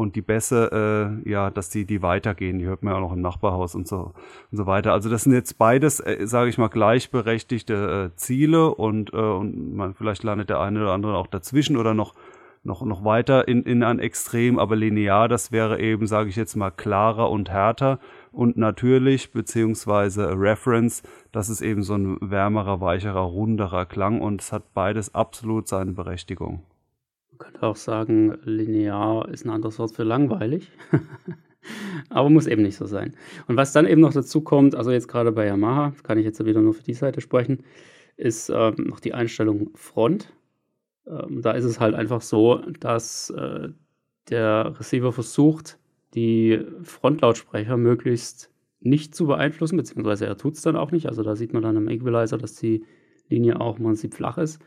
[0.00, 3.12] und die Bässe, äh, ja, dass die, die weitergehen, die hört man ja auch noch
[3.12, 4.14] im Nachbarhaus und so
[4.50, 4.94] und so weiter.
[4.94, 9.76] Also das sind jetzt beides, äh, sage ich mal, gleichberechtigte äh, Ziele und, äh, und
[9.76, 12.14] man vielleicht landet der eine oder andere auch dazwischen oder noch
[12.62, 16.56] noch noch weiter in in ein Extrem, aber linear, das wäre eben, sage ich jetzt
[16.56, 17.98] mal, klarer und härter.
[18.32, 24.52] Und natürlich beziehungsweise Reference, das ist eben so ein wärmerer, weicherer, runderer Klang und es
[24.52, 26.62] hat beides absolut seine Berechtigung
[27.40, 30.70] könnte auch sagen, linear ist ein anderes Wort für langweilig.
[32.08, 33.14] Aber muss eben nicht so sein.
[33.48, 36.44] Und was dann eben noch dazu kommt, also jetzt gerade bei Yamaha, kann ich jetzt
[36.44, 37.64] wieder nur für die Seite sprechen,
[38.16, 40.32] ist ähm, noch die Einstellung Front.
[41.06, 43.68] Ähm, da ist es halt einfach so, dass äh,
[44.28, 45.78] der Receiver versucht,
[46.14, 48.50] die Frontlautsprecher möglichst
[48.80, 51.06] nicht zu beeinflussen, beziehungsweise er tut es dann auch nicht.
[51.06, 52.84] Also da sieht man dann im Equalizer, dass die
[53.28, 54.60] Linie auch man sieht flach ist.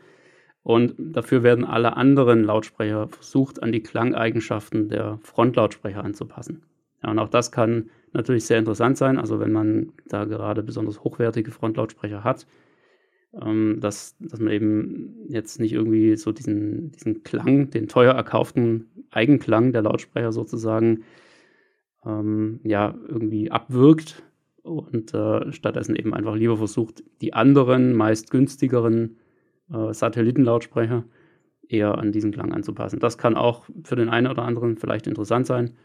[0.64, 6.62] Und dafür werden alle anderen Lautsprecher versucht, an die Klangeigenschaften der Frontlautsprecher anzupassen.
[7.02, 9.18] Ja, und auch das kann natürlich sehr interessant sein.
[9.18, 12.46] Also wenn man da gerade besonders hochwertige Frontlautsprecher hat,
[13.42, 18.88] ähm, dass, dass man eben jetzt nicht irgendwie so diesen, diesen Klang, den teuer erkauften
[19.10, 21.04] Eigenklang der Lautsprecher sozusagen
[22.06, 24.22] ähm, ja irgendwie abwirkt
[24.62, 29.18] und äh, stattdessen eben einfach lieber versucht, die anderen, meist günstigeren
[29.72, 31.04] äh, Satellitenlautsprecher
[31.68, 33.00] eher an diesen Klang anzupassen.
[33.00, 35.76] Das kann auch für den einen oder anderen vielleicht interessant sein.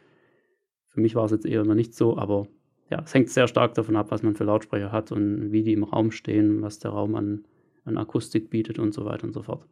[0.89, 2.48] Für mich war es jetzt eher noch nicht so, aber
[2.89, 5.74] ja, es hängt sehr stark davon ab, was man für Lautsprecher hat und wie die
[5.74, 7.46] im Raum stehen, was der Raum an,
[7.86, 9.65] an Akustik bietet und so weiter und so fort.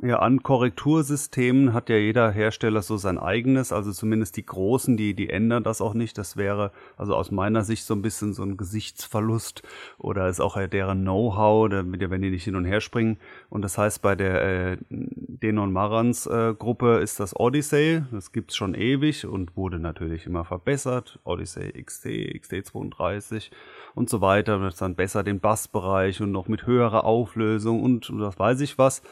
[0.00, 5.12] Ja, an Korrektursystemen hat ja jeder Hersteller so sein eigenes, also zumindest die großen, die,
[5.12, 6.16] die ändern das auch nicht.
[6.18, 9.64] Das wäre also aus meiner Sicht so ein bisschen so ein Gesichtsverlust
[9.98, 13.18] oder ist auch deren Know-how, wenn die nicht hin und her springen.
[13.50, 18.54] Und das heißt, bei der äh, Denon Marans äh, Gruppe ist das Odyssey, das gibt's
[18.54, 21.18] schon ewig und wurde natürlich immer verbessert.
[21.24, 23.50] Odyssey XT, XT32
[23.96, 24.60] und so weiter.
[24.60, 28.78] Das ist dann besser den Bassbereich und noch mit höherer Auflösung und, das weiß ich
[28.78, 29.02] was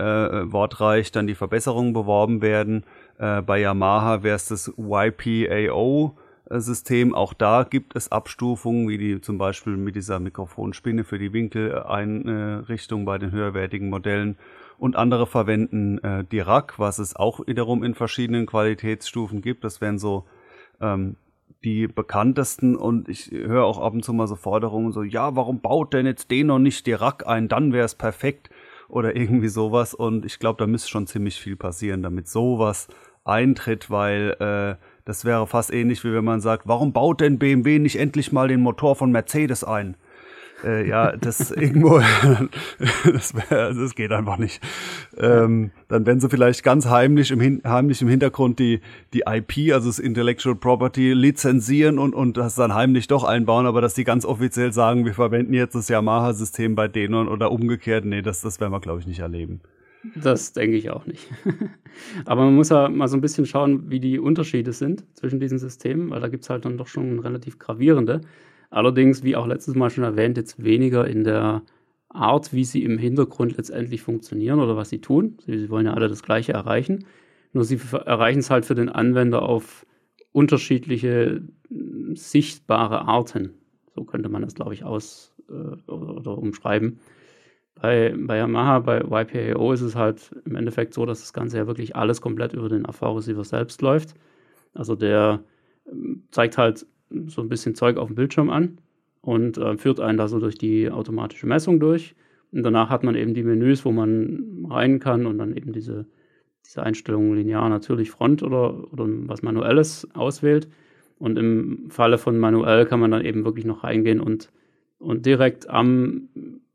[0.00, 2.84] äh, wortreich dann die Verbesserungen beworben werden.
[3.18, 6.16] Äh, bei Yamaha wäre es das YPAO.
[6.52, 7.14] System.
[7.14, 13.04] Auch da gibt es Abstufungen, wie die zum Beispiel mit dieser Mikrofonspinne für die Winkeleinrichtung
[13.04, 14.36] bei den höherwertigen Modellen.
[14.76, 19.62] Und andere verwenden äh, Dirac, was es auch wiederum in verschiedenen Qualitätsstufen gibt.
[19.62, 20.24] Das wären so
[20.80, 21.16] ähm,
[21.62, 25.60] die bekanntesten und ich höre auch ab und zu mal so Forderungen so, ja, warum
[25.60, 28.48] baut denn jetzt den noch nicht Dirac ein, dann wäre es perfekt
[28.90, 29.94] oder irgendwie sowas.
[29.94, 32.88] Und ich glaube, da müsste schon ziemlich viel passieren, damit sowas
[33.24, 37.78] eintritt, weil äh, das wäre fast ähnlich, wie wenn man sagt, warum baut denn BMW
[37.78, 39.96] nicht endlich mal den Motor von Mercedes ein?
[40.64, 42.00] Äh, ja, das irgendwo,
[43.12, 44.62] das, wär, das geht einfach nicht.
[45.16, 48.80] Ähm, dann werden sie vielleicht ganz heimlich im, heimlich im Hintergrund die,
[49.12, 53.80] die IP, also das Intellectual Property, lizenzieren und, und das dann heimlich doch einbauen, aber
[53.80, 58.22] dass die ganz offiziell sagen, wir verwenden jetzt das Yamaha-System bei denen oder umgekehrt, nee,
[58.22, 59.60] das, das werden wir, glaube ich, nicht erleben.
[60.14, 61.28] Das denke ich auch nicht.
[62.24, 65.58] Aber man muss ja mal so ein bisschen schauen, wie die Unterschiede sind zwischen diesen
[65.58, 68.22] Systemen, weil da gibt es halt dann doch schon relativ gravierende.
[68.70, 71.62] Allerdings, wie auch letztes Mal schon erwähnt, jetzt weniger in der
[72.08, 75.38] Art, wie sie im Hintergrund letztendlich funktionieren oder was sie tun.
[75.44, 77.04] Sie, wollen ja alle das Gleiche erreichen.
[77.52, 79.86] Nur sie erreichen es halt für den Anwender auf
[80.32, 81.42] unterschiedliche
[82.14, 83.54] sichtbare Arten.
[83.94, 87.00] So könnte man das, glaube ich, aus äh, oder, oder, umschreiben.
[87.74, 91.66] Bei, bei Yamaha, bei YPAO ist es halt im Endeffekt so, dass das Ganze ja
[91.66, 94.14] wirklich alles komplett über den AV-Receiver selbst läuft.
[94.74, 95.42] Also der
[96.30, 96.86] zeigt halt
[97.26, 98.78] so ein bisschen Zeug auf dem Bildschirm an
[99.20, 102.14] und äh, führt einen da so durch die automatische Messung durch.
[102.52, 106.06] Und danach hat man eben die Menüs, wo man rein kann und dann eben diese,
[106.66, 110.68] diese Einstellungen linear natürlich Front oder, oder was Manuelles auswählt.
[111.18, 114.50] Und im Falle von manuell kann man dann eben wirklich noch reingehen und,
[114.98, 116.28] und direkt am,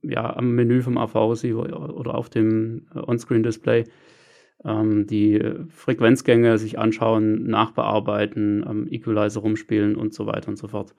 [0.04, 3.86] ja, am Menü vom AV-Receiver oder auf dem äh, On-Screen-Display
[4.68, 10.96] die Frequenzgänge sich anschauen, nachbearbeiten, am Equalizer rumspielen und so weiter und so fort.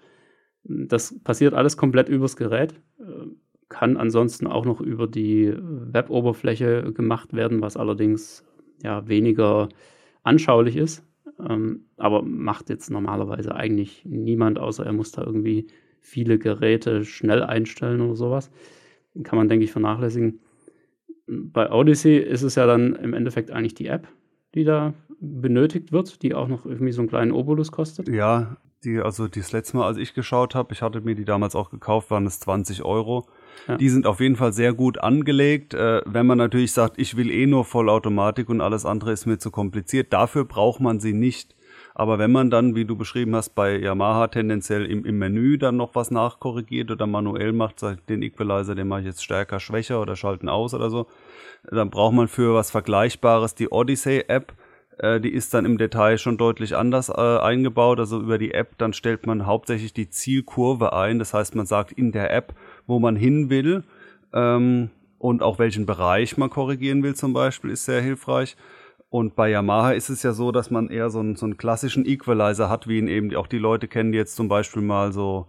[0.63, 3.27] Das passiert alles komplett übers Gerät, äh,
[3.69, 8.45] kann ansonsten auch noch über die Web-Oberfläche gemacht werden, was allerdings
[8.85, 9.69] ja weniger
[10.23, 11.05] anschaulich ist.
[11.41, 15.67] Ähm, aber macht jetzt normalerweise eigentlich niemand, außer er muss da irgendwie
[16.01, 18.53] viele Geräte schnell einstellen oder sowas.
[19.25, 20.41] Kann man, denke ich, vernachlässigen
[21.27, 24.09] bei Odyssey ist es ja dann im Endeffekt eigentlich die App,
[24.55, 28.09] die da benötigt wird, die auch noch irgendwie so einen kleinen Obolus kostet.
[28.09, 31.55] Ja, die, also das letzte Mal, als ich geschaut habe, ich hatte mir die damals
[31.55, 33.27] auch gekauft, waren es 20 Euro.
[33.67, 33.77] Ja.
[33.77, 35.75] Die sind auf jeden Fall sehr gut angelegt.
[35.75, 39.39] Äh, wenn man natürlich sagt, ich will eh nur Vollautomatik und alles andere ist mir
[39.39, 41.57] zu kompliziert, dafür braucht man sie nicht.
[41.99, 45.79] Aber wenn man dann, wie du beschrieben hast, bei Yamaha tendenziell im, im Menü dann
[45.79, 50.03] noch was nachkorrigiert oder manuell macht, sagt den Equalizer, den mache ich jetzt stärker, schwächer
[50.03, 51.07] oder schalten aus oder so,
[51.71, 54.53] dann braucht man für was Vergleichbares die Odyssey-App.
[54.99, 57.99] Äh, die ist dann im Detail schon deutlich anders äh, eingebaut.
[57.99, 61.19] Also über die App, dann stellt man hauptsächlich die Zielkurve ein.
[61.19, 62.53] Das heißt, man sagt in der App,
[62.87, 63.85] wo man hin will
[64.35, 68.55] ähm, und auch welchen Bereich man korrigieren will zum Beispiel, ist sehr hilfreich.
[69.17, 72.05] Und bei Yamaha ist es ja so, dass man eher so einen, so einen klassischen
[72.05, 75.47] Equalizer hat, wie ihn eben auch die Leute kennen, die jetzt zum Beispiel mal so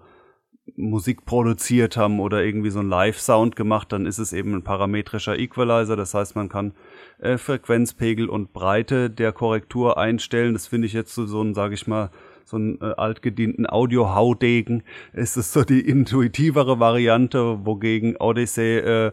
[0.78, 5.38] Musik produziert haben oder irgendwie so einen Live-Sound gemacht, dann ist es eben ein parametrischer
[5.38, 5.98] Equalizer.
[5.98, 6.76] Das heißt, man kann
[7.20, 10.54] äh, Frequenzpegel und Breite der Korrektur einstellen.
[10.54, 12.10] Das finde ich jetzt so, so ein, sage ich mal,
[12.46, 14.84] so einen äh, altgedienten Audio-Haudegen.
[15.12, 19.12] Ist es so die intuitivere Variante, wogegen Odyssey äh,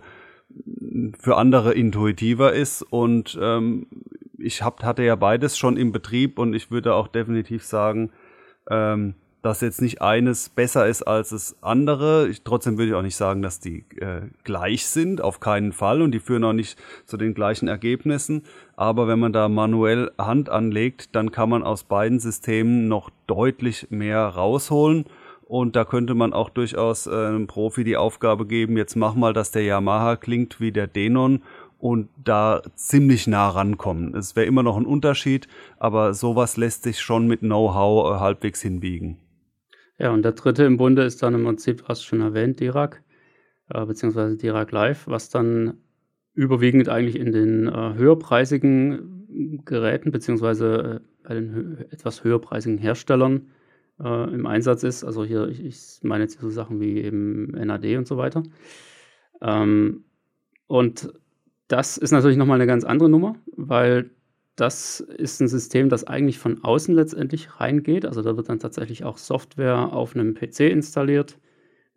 [1.19, 2.83] für andere intuitiver ist.
[2.83, 3.87] Und ähm,
[4.45, 8.11] ich hab, hatte ja beides schon im Betrieb und ich würde auch definitiv sagen,
[8.71, 12.29] ähm, dass jetzt nicht eines besser ist als das andere.
[12.29, 16.01] Ich, trotzdem würde ich auch nicht sagen, dass die äh, gleich sind, auf keinen Fall.
[16.01, 18.45] Und die führen auch nicht zu den gleichen Ergebnissen.
[18.75, 23.89] Aber wenn man da manuell Hand anlegt, dann kann man aus beiden Systemen noch deutlich
[23.91, 25.05] mehr rausholen.
[25.47, 29.35] Und da könnte man auch durchaus äh, einem Profi die Aufgabe geben, jetzt mach mal,
[29.35, 31.43] dass der Yamaha klingt wie der Denon
[31.85, 34.15] und da ziemlich nah rankommen.
[34.15, 38.63] Es wäre immer noch ein Unterschied, aber sowas lässt sich schon mit Know-how äh, halbwegs
[38.63, 39.19] hinbiegen.
[39.99, 43.03] Ja, und der dritte im Bunde ist dann im Prinzip, du hast schon erwähnt, Dirac,
[43.69, 45.75] äh, beziehungsweise Dirac Live, was dann
[46.33, 53.51] überwiegend eigentlich in den äh, höherpreisigen Geräten, beziehungsweise äh, bei den hö etwas höherpreisigen Herstellern
[54.03, 55.05] äh, im Einsatz ist.
[55.05, 58.43] Also hier, ich, ich meine jetzt so Sachen wie eben NAD und so weiter.
[59.43, 60.05] Ähm,
[60.67, 61.13] und
[61.75, 64.11] das ist natürlich nochmal eine ganz andere Nummer, weil
[64.55, 68.07] das ist ein System, das eigentlich von außen letztendlich reingeht.
[68.07, 71.37] Also da wird dann tatsächlich auch Software auf einem PC installiert,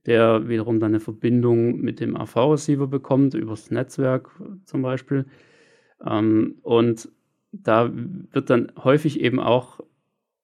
[0.07, 4.31] der wiederum dann eine Verbindung mit dem AV-Receiver bekommt, übers Netzwerk
[4.65, 5.25] zum Beispiel.
[6.03, 7.09] Ähm, und
[7.51, 9.79] da wird dann häufig eben auch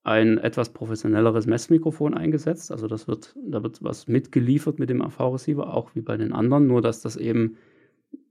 [0.03, 2.71] ein etwas professionelleres Messmikrofon eingesetzt.
[2.71, 6.67] Also das wird, da wird was mitgeliefert mit dem AV-Receiver, auch wie bei den anderen,
[6.67, 7.57] nur dass das eben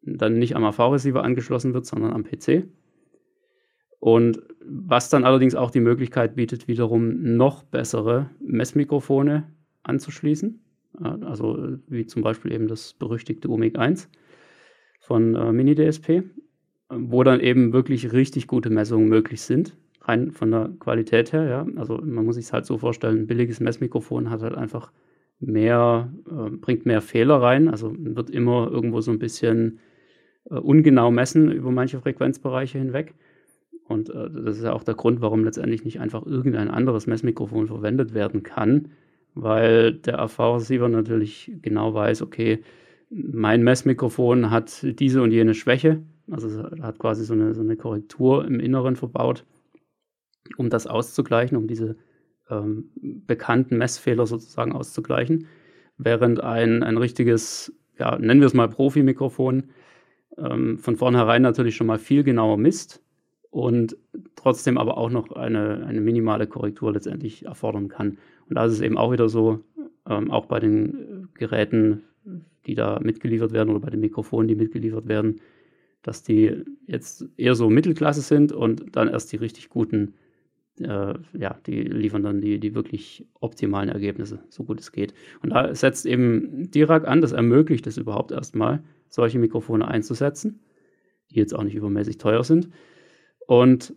[0.03, 2.65] dann nicht am AV-Receiver angeschlossen wird, sondern am PC.
[4.01, 9.49] Und was dann allerdings auch die Möglichkeit bietet, wiederum noch bessere Messmikrofone
[9.85, 10.61] anzuschließen.
[11.01, 14.11] Also wie zum Beispiel eben das berüchtigte UMIG 1
[15.01, 16.23] von äh, Mini DSP,
[16.91, 21.67] wo dann eben wirklich richtig gute Messungen möglich sind rein von der Qualität her, ja.
[21.77, 24.93] Also man muss sich es halt so vorstellen, ein billiges Messmikrofon hat halt einfach
[25.41, 27.69] mehr, äh, bringt mehr Fehler rein.
[27.69, 29.81] Also wird immer irgendwo so ein bisschen
[30.51, 33.15] äh, ungenau messen über manche Frequenzbereiche hinweg.
[33.87, 37.67] Und äh, das ist ja auch der Grund, warum letztendlich nicht einfach irgendein anderes Messmikrofon
[37.67, 38.91] verwendet werden kann,
[39.35, 42.63] weil der AV-Receiver natürlich genau weiß, okay,
[43.11, 48.47] mein Messmikrofon hat diese und jene Schwäche, also hat quasi so eine, so eine Korrektur
[48.47, 49.45] im Inneren verbaut
[50.57, 51.97] um das auszugleichen, um diese
[52.51, 55.47] ähm, bekannten Messfehler sozusagen auszugleichen.
[55.99, 59.71] Während ein, ein richtiges, ja, nennen wir es mal Profi-Mikrofon,
[60.39, 63.03] ähm, von vornherein natürlich schon mal viel genauer misst
[63.51, 63.97] und
[64.37, 68.19] trotzdem aber auch noch eine, eine minimale Korrektur letztendlich erfordern kann.
[68.49, 69.61] Und da ist es eben auch wieder so,
[70.09, 72.03] ähm, auch bei den Geräten,
[72.67, 75.41] die da mitgeliefert werden oder bei den Mikrofonen, die mitgeliefert werden,
[76.03, 80.15] dass die jetzt eher so Mittelklasse sind und dann erst die richtig guten
[80.81, 85.15] äh, ja, die liefern dann die, die wirklich optimalen Ergebnisse, so gut es geht.
[85.43, 90.61] Und da setzt eben Dirac an, das ermöglicht es überhaupt erstmal, solche Mikrofone einzusetzen,
[91.31, 92.71] die jetzt auch nicht übermäßig teuer sind.
[93.47, 93.95] Und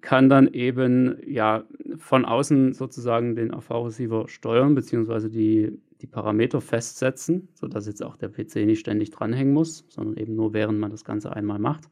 [0.00, 1.64] kann dann eben ja
[1.96, 8.28] von außen sozusagen den AV-Receiver steuern, beziehungsweise die, die Parameter festsetzen, sodass jetzt auch der
[8.28, 11.84] PC nicht ständig dranhängen muss, sondern eben nur während man das Ganze einmal macht.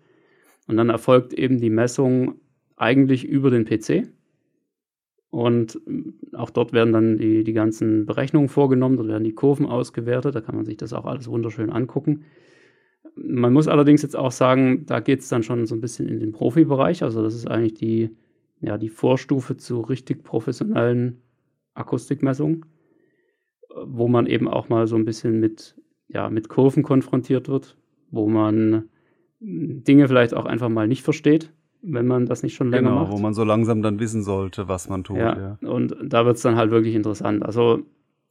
[0.68, 2.40] Und dann erfolgt eben die Messung
[2.78, 4.08] eigentlich über den PC.
[5.30, 5.78] Und
[6.32, 10.40] auch dort werden dann die, die ganzen Berechnungen vorgenommen, dort werden die Kurven ausgewertet, da
[10.40, 12.24] kann man sich das auch alles wunderschön angucken.
[13.14, 16.20] Man muss allerdings jetzt auch sagen, da geht es dann schon so ein bisschen in
[16.20, 17.02] den Profibereich.
[17.02, 18.10] Also das ist eigentlich die,
[18.60, 21.20] ja, die Vorstufe zu richtig professionellen
[21.74, 22.64] Akustikmessungen,
[23.84, 25.74] wo man eben auch mal so ein bisschen mit,
[26.08, 27.76] ja, mit Kurven konfrontiert wird,
[28.10, 28.88] wo man
[29.40, 33.12] Dinge vielleicht auch einfach mal nicht versteht wenn man das nicht schon länger genau, macht.
[33.12, 35.18] wo man so langsam dann wissen sollte, was man tut.
[35.18, 35.68] Ja, ja.
[35.68, 37.44] und da wird es dann halt wirklich interessant.
[37.44, 37.80] Also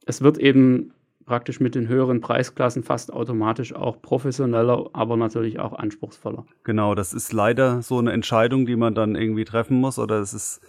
[0.06, 0.92] es wird eben
[1.24, 6.46] praktisch mit den höheren Preisklassen fast automatisch auch professioneller, aber natürlich auch anspruchsvoller.
[6.64, 10.32] Genau, das ist leider so eine Entscheidung, die man dann irgendwie treffen muss, oder es
[10.32, 10.60] ist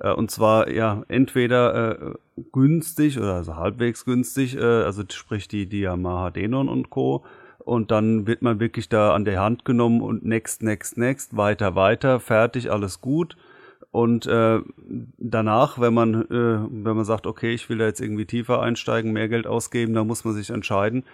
[0.00, 2.14] äh, und zwar ja entweder äh,
[2.52, 7.24] günstig oder also halbwegs günstig, äh, also sprich die, die Yamaha Denon und Co
[7.70, 11.76] und dann wird man wirklich da an der Hand genommen und next, next, next, weiter,
[11.76, 13.36] weiter, fertig, alles gut.
[13.92, 14.58] Und äh,
[15.18, 16.26] danach, wenn man, äh,
[16.68, 20.08] wenn man sagt, okay, ich will da jetzt irgendwie tiefer einsteigen, mehr Geld ausgeben, dann
[20.08, 21.04] muss man sich entscheiden,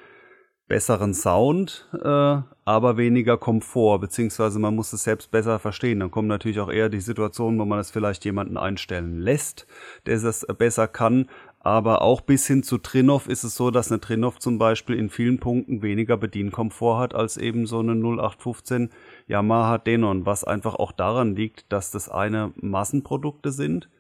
[0.67, 6.01] besseren Sound, äh, aber weniger Komfort, beziehungsweise man muss es selbst besser verstehen.
[6.01, 9.67] Dann kommen natürlich auch eher die Situationen, wo man es vielleicht jemanden einstellen lässt,
[10.07, 11.29] der es besser kann,
[11.67, 15.11] aber auch bis hin zu Trinov ist es so, dass eine Trinov zum Beispiel in
[15.11, 18.91] vielen Punkten weniger Bedienkomfort hat als eben so eine 0815
[19.27, 23.91] Yamaha Denon, was einfach auch daran liegt, dass das eine Massenprodukte sind,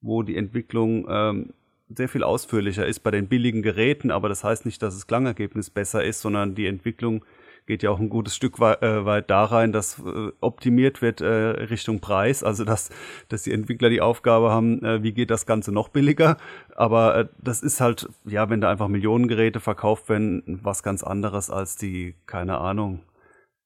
[0.00, 1.52] wo die Entwicklung ähm,
[1.88, 5.68] sehr viel ausführlicher ist bei den billigen Geräten, aber das heißt nicht, dass das Klangergebnis
[5.70, 7.24] besser ist, sondern die Entwicklung
[7.66, 11.20] geht ja auch ein gutes Stück weit, äh, weit da rein, dass äh, optimiert wird
[11.20, 12.90] äh, Richtung Preis, also dass,
[13.28, 16.36] dass die Entwickler die Aufgabe haben, äh, wie geht das Ganze noch billiger.
[16.74, 21.02] Aber äh, das ist halt, ja, wenn da einfach Millionen Geräte verkauft werden, was ganz
[21.02, 23.00] anderes als die, keine Ahnung,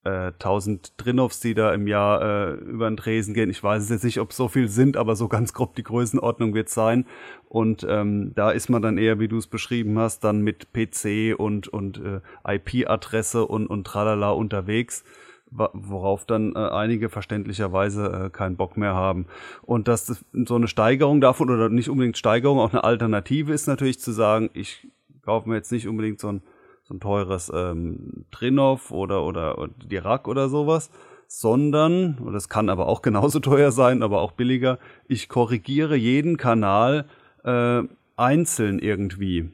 [0.04, 3.50] äh, 1000 Trinovs, die da im Jahr äh, über den Tresen gehen.
[3.50, 6.68] Ich weiß jetzt nicht, ob so viel sind, aber so ganz grob die Größenordnung wird
[6.68, 7.06] sein.
[7.48, 11.38] Und ähm, da ist man dann eher, wie du es beschrieben hast, dann mit PC
[11.38, 12.20] und, und äh,
[12.56, 15.04] IP-Adresse und, und tralala unterwegs
[15.50, 19.26] worauf dann äh, einige verständlicherweise äh, keinen Bock mehr haben.
[19.62, 23.66] Und dass das so eine Steigerung davon oder nicht unbedingt Steigerung, auch eine Alternative ist
[23.66, 24.88] natürlich zu sagen, ich
[25.22, 26.42] kaufe mir jetzt nicht unbedingt so ein
[26.90, 30.90] so ein teures ähm, Trinov oder, oder, oder Dirac oder sowas,
[31.28, 36.36] sondern, und das kann aber auch genauso teuer sein, aber auch billiger, ich korrigiere jeden
[36.36, 37.06] Kanal
[37.44, 37.82] äh,
[38.16, 39.50] einzeln irgendwie.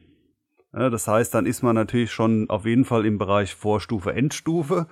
[0.72, 4.87] Ja, das heißt, dann ist man natürlich schon auf jeden Fall im Bereich Vorstufe, Endstufe.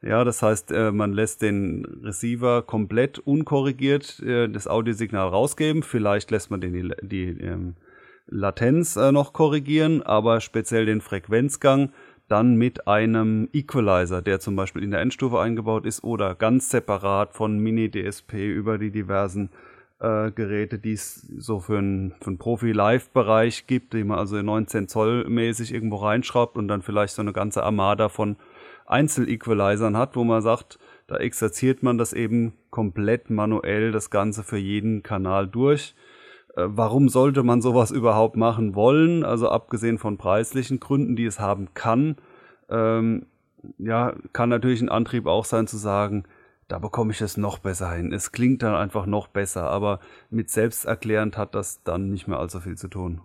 [0.00, 5.82] Ja, das heißt, äh, man lässt den Receiver komplett unkorrigiert äh, das Audiosignal rausgeben.
[5.82, 7.74] Vielleicht lässt man den die, die ähm,
[8.28, 11.92] Latenz äh, noch korrigieren, aber speziell den Frequenzgang
[12.28, 17.32] dann mit einem Equalizer, der zum Beispiel in der Endstufe eingebaut ist oder ganz separat
[17.32, 19.50] von Mini-DSP über die diversen
[19.98, 24.88] äh, Geräte, die es so für einen, für einen Profi-Live-Bereich gibt, die man also 19
[24.88, 28.36] Zoll mäßig irgendwo reinschraubt und dann vielleicht so eine ganze Armada von
[28.86, 34.58] Einzel-Equalizern hat, wo man sagt, da exerziert man das eben komplett manuell, das Ganze für
[34.58, 35.94] jeden Kanal durch
[36.66, 39.24] warum sollte man sowas überhaupt machen wollen?
[39.24, 42.16] Also abgesehen von preislichen Gründen, die es haben kann,
[42.68, 43.26] ähm,
[43.78, 46.24] ja, kann natürlich ein Antrieb auch sein zu sagen,
[46.68, 48.12] da bekomme ich es noch besser hin.
[48.12, 52.60] Es klingt dann einfach noch besser, aber mit selbsterklärend hat das dann nicht mehr allzu
[52.60, 53.22] viel zu tun.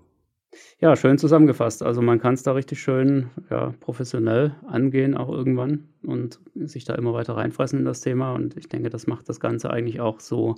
[0.79, 1.83] Ja, schön zusammengefasst.
[1.83, 6.95] Also man kann es da richtig schön ja, professionell angehen, auch irgendwann und sich da
[6.95, 8.33] immer weiter reinfressen in das Thema.
[8.33, 10.55] Und ich denke, das macht das Ganze eigentlich auch so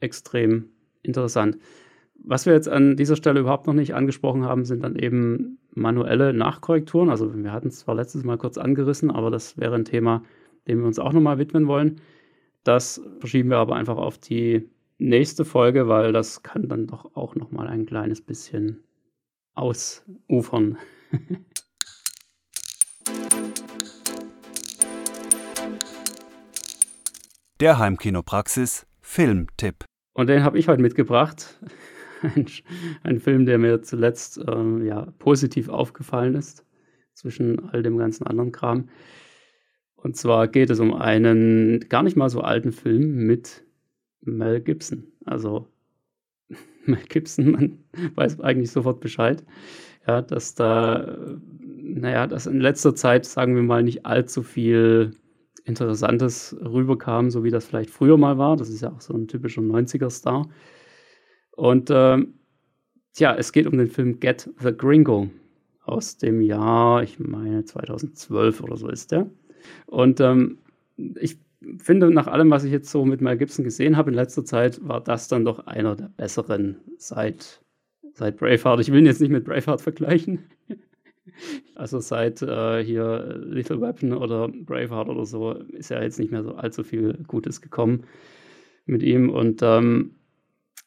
[0.00, 0.70] extrem
[1.02, 1.58] interessant.
[2.22, 6.32] Was wir jetzt an dieser Stelle überhaupt noch nicht angesprochen haben, sind dann eben manuelle
[6.32, 7.10] Nachkorrekturen.
[7.10, 10.22] Also wir hatten es zwar letztes Mal kurz angerissen, aber das wäre ein Thema,
[10.66, 12.00] dem wir uns auch nochmal widmen wollen.
[12.62, 17.34] Das verschieben wir aber einfach auf die nächste Folge, weil das kann dann doch auch
[17.34, 18.82] nochmal ein kleines bisschen
[19.54, 20.78] ausufern.
[27.60, 29.84] Der Heimkinopraxis Filmtipp.
[30.14, 31.60] Und den habe ich heute mitgebracht
[32.24, 32.46] ein,
[33.02, 36.64] ein Film, der mir zuletzt ähm, ja, positiv aufgefallen ist,
[37.14, 38.88] zwischen all dem ganzen anderen Kram.
[39.96, 43.64] Und zwar geht es um einen gar nicht mal so alten Film mit
[44.20, 45.04] Mel Gibson.
[45.24, 45.68] Also
[46.84, 47.78] Mel Gibson, man
[48.14, 49.42] weiß eigentlich sofort Bescheid.
[50.06, 51.16] Ja, dass da,
[51.80, 55.12] naja, dass in letzter Zeit, sagen wir mal, nicht allzu viel
[55.64, 58.56] Interessantes rüberkam, so wie das vielleicht früher mal war.
[58.56, 60.46] Das ist ja auch so ein typischer 90er-Star.
[61.56, 62.34] Und ähm,
[63.12, 65.30] tja, es geht um den Film Get the Gringo
[65.84, 69.30] aus dem Jahr, ich meine 2012 oder so ist der.
[69.86, 70.58] Und ähm,
[70.96, 71.38] ich
[71.78, 74.86] finde, nach allem, was ich jetzt so mit Mel Gibson gesehen habe in letzter Zeit,
[74.86, 77.62] war das dann doch einer der besseren seit,
[78.14, 78.80] seit Braveheart.
[78.80, 80.44] Ich will ihn jetzt nicht mit Braveheart vergleichen.
[81.74, 86.44] Also seit äh, hier Little Weapon oder Braveheart oder so ist ja jetzt nicht mehr
[86.44, 88.04] so allzu viel Gutes gekommen
[88.84, 89.30] mit ihm.
[89.30, 90.12] Und ähm,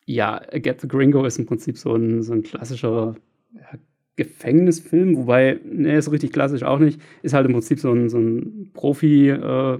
[0.07, 3.15] ja, Get the Gringo ist im Prinzip so ein, so ein klassischer
[3.53, 3.79] ja,
[4.15, 6.99] Gefängnisfilm, wobei, ne, so richtig klassisch auch nicht.
[7.21, 9.79] Ist halt im Prinzip so ein, so ein Profi, äh,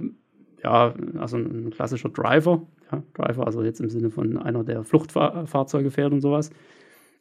[0.62, 2.66] ja, also ein klassischer Driver.
[2.92, 6.50] Ja, Driver, also jetzt im Sinne von einer, der Fluchtfahrzeuge fährt und sowas.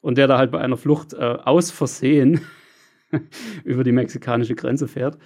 [0.01, 2.41] Und der da halt bei einer Flucht äh, aus Versehen
[3.63, 5.17] über die mexikanische Grenze fährt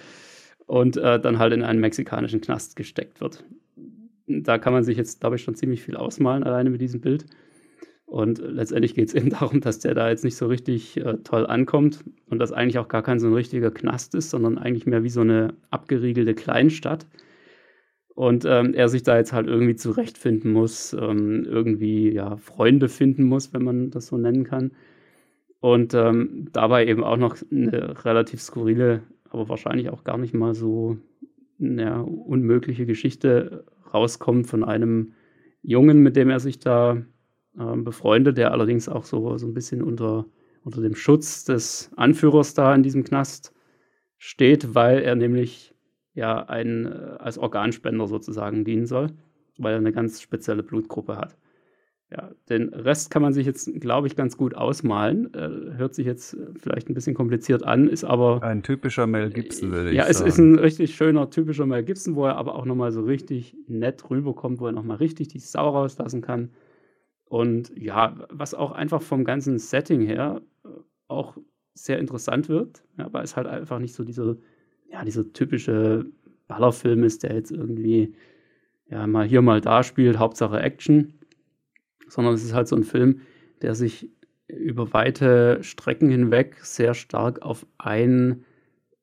[0.67, 3.44] und äh, dann halt in einen mexikanischen Knast gesteckt wird.
[4.28, 7.26] Da kann man sich jetzt, glaube ich, schon ziemlich viel ausmalen, alleine mit diesem Bild.
[8.12, 11.47] Und letztendlich geht es eben darum, dass der da jetzt nicht so richtig äh, toll
[11.47, 15.04] ankommt und das eigentlich auch gar kein so ein richtiger Knast ist, sondern eigentlich mehr
[15.04, 17.08] wie so eine abgeriegelte Kleinstadt.
[18.13, 23.24] Und ähm, er sich da jetzt halt irgendwie zurechtfinden muss, ähm, irgendwie ja Freunde finden
[23.24, 24.71] muss, wenn man das so nennen kann.
[25.62, 30.54] Und ähm, dabei eben auch noch eine relativ skurrile, aber wahrscheinlich auch gar nicht mal
[30.54, 30.97] so
[31.60, 35.13] ja, unmögliche Geschichte rauskommt von einem
[35.64, 37.01] Jungen, mit dem er sich da
[37.60, 40.26] ähm, befreundet, der allerdings auch so, so ein bisschen unter,
[40.64, 43.54] unter dem Schutz des Anführers da in diesem Knast
[44.18, 45.74] steht, weil er nämlich
[46.14, 46.89] ja ein, äh,
[47.20, 49.08] als Organspender sozusagen dienen soll,
[49.58, 51.38] weil er eine ganz spezielle Blutgruppe hat.
[52.12, 55.34] ja, den Rest kann man sich jetzt, glaube ich, ganz gut ausmalen.
[55.34, 58.43] Äh, hört sich jetzt vielleicht ein bisschen kompliziert an, ist aber.
[58.43, 60.14] Ein typischer Mel Gibson, würde ich ja, sagen.
[60.14, 63.02] Ja, es ist ein richtig schöner, typischer Mel Gibson, wo er aber auch nochmal so
[63.02, 66.49] richtig nett rüberkommt, wo er nochmal richtig die Sau rauslassen kann.
[67.32, 70.69] Und ja, was auch einfach vom ganzen Setting her äh,
[71.07, 71.38] auch
[71.73, 74.36] sehr interessant wird, ja, weil es halt einfach nicht so dieser,
[74.91, 76.05] ja, dieser typische
[76.47, 78.13] Ballerfilm ist, der jetzt irgendwie
[78.89, 81.13] ja mal hier, mal da spielt, Hauptsache Action
[82.11, 83.21] sondern es ist halt so ein Film,
[83.61, 84.09] der sich
[84.47, 88.43] über weite Strecken hinweg sehr stark auf ein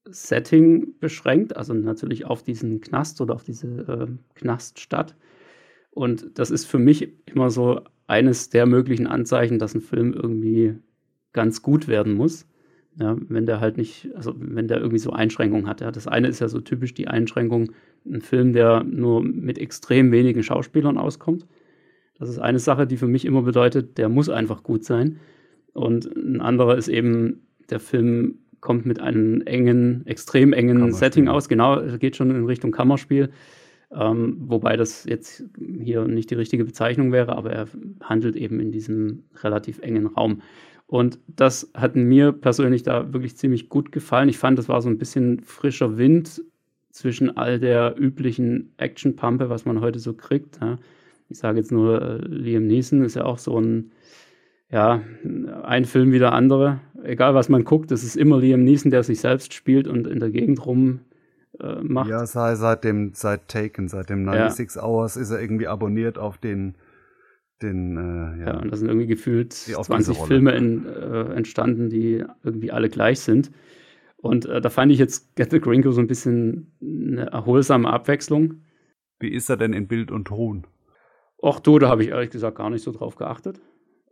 [0.05, 5.17] Setting beschränkt, also natürlich auf diesen Knast oder auf diese äh, Knaststadt.
[5.99, 10.77] Und das ist für mich immer so eines der möglichen Anzeichen, dass ein Film irgendwie
[11.33, 12.47] ganz gut werden muss.
[13.01, 15.81] Ja, wenn der halt nicht, also wenn der irgendwie so Einschränkungen hat.
[15.81, 15.91] Ja.
[15.91, 17.73] Das eine ist ja so typisch die Einschränkung,
[18.07, 21.49] ein Film, der nur mit extrem wenigen Schauspielern auskommt.
[22.17, 25.19] Das ist eine Sache, die für mich immer bedeutet, der muss einfach gut sein.
[25.73, 27.41] Und ein anderer ist eben,
[27.71, 31.49] der Film kommt mit einem engen, extrem engen Setting aus.
[31.49, 33.31] Genau, geht schon in Richtung Kammerspiel.
[33.91, 35.45] Ähm, wobei das jetzt
[35.83, 37.69] hier nicht die richtige Bezeichnung wäre, aber er
[38.03, 40.43] handelt eben in diesem relativ engen Raum.
[40.87, 44.29] Und das hat mir persönlich da wirklich ziemlich gut gefallen.
[44.29, 46.43] Ich fand, das war so ein bisschen frischer Wind
[46.91, 50.59] zwischen all der üblichen Action-Pampe, was man heute so kriegt.
[50.61, 50.79] Ja
[51.29, 53.93] ich sage jetzt nur, äh, Liam Neeson ist ja auch so ein,
[54.71, 55.03] ja,
[55.63, 56.81] ein Film wie der andere.
[57.03, 60.21] Egal was man guckt, es ist immer Liam Neeson, der sich selbst spielt und in
[60.21, 61.01] der Gegend rum
[61.61, 62.11] äh, macht.
[62.11, 64.83] Ja, sei, seit dem, seit Taken, seit dem 96 ja.
[64.83, 66.77] Hours ist er irgendwie abonniert auf den,
[67.63, 68.47] den, äh, ja.
[68.53, 68.61] ja.
[68.61, 73.51] und da sind irgendwie gefühlt 20 Filme in, äh, entstanden, die irgendwie alle gleich sind.
[74.17, 78.63] Und äh, da fand ich jetzt Get the Gringo so ein bisschen eine erholsame Abwechslung.
[79.21, 80.67] Wie ist er denn in Bild und Ton?
[81.41, 83.61] Och du, da habe ich ehrlich gesagt gar nicht so drauf geachtet.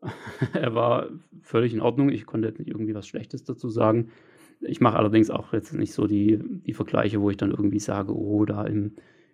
[0.53, 1.09] er war
[1.43, 2.11] völlig in Ordnung.
[2.11, 4.11] Ich konnte nicht irgendwie was Schlechtes dazu sagen.
[4.61, 8.17] Ich mache allerdings auch jetzt nicht so die, die Vergleiche, wo ich dann irgendwie sage,
[8.17, 8.93] oh, da im,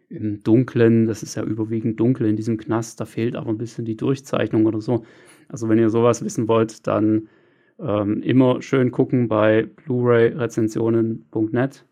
[0.09, 3.85] im Dunklen, das ist ja überwiegend dunkel in diesem Knast, da fehlt aber ein bisschen
[3.85, 5.05] die Durchzeichnung oder so.
[5.49, 7.29] Also wenn ihr sowas wissen wollt, dann
[7.79, 11.85] ähm, immer schön gucken bei Blu-ray-Rezensionen.net.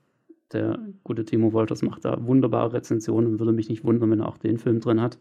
[0.53, 3.39] Der gute Timo Wolters macht da wunderbare Rezensionen.
[3.39, 5.19] Würde mich nicht wundern, wenn er auch den Film drin hat.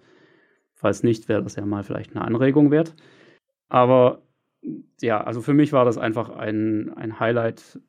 [0.74, 2.96] Falls nicht, wäre das ja mal vielleicht eine Anregung wert.
[3.68, 4.24] Aber
[5.02, 7.80] ja, also für mich war das einfach ein, ein Highlight,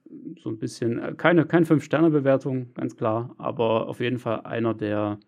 [0.43, 5.18] so ein bisschen, äh, keine, keine Fünf-Sterne-Bewertung, ganz klar, aber auf jeden Fall einer der,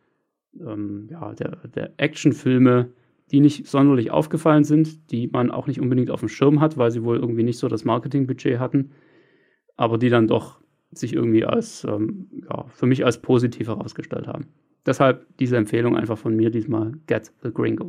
[0.59, 2.91] ähm, ja, der, der Actionfilme,
[3.31, 6.91] die nicht sonderlich aufgefallen sind, die man auch nicht unbedingt auf dem Schirm hat, weil
[6.91, 8.93] sie wohl irgendwie nicht so das Marketingbudget hatten,
[9.77, 10.61] aber die dann doch
[10.91, 14.49] sich irgendwie als, ähm, ja, für mich als positiv herausgestellt haben.
[14.85, 17.89] Deshalb diese Empfehlung einfach von mir diesmal Get the Gringo.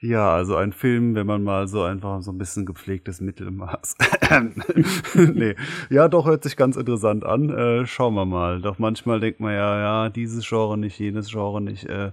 [0.00, 3.96] Ja, also ein Film, wenn man mal so einfach so ein bisschen gepflegtes Mittelmaß.
[5.34, 5.56] nee.
[5.90, 7.50] Ja, doch, hört sich ganz interessant an.
[7.50, 8.60] Äh, schauen wir mal.
[8.60, 11.86] Doch manchmal denkt man ja, ja, dieses Genre nicht, jenes Genre nicht.
[11.86, 12.12] Äh,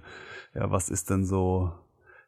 [0.54, 1.72] ja, was ist denn so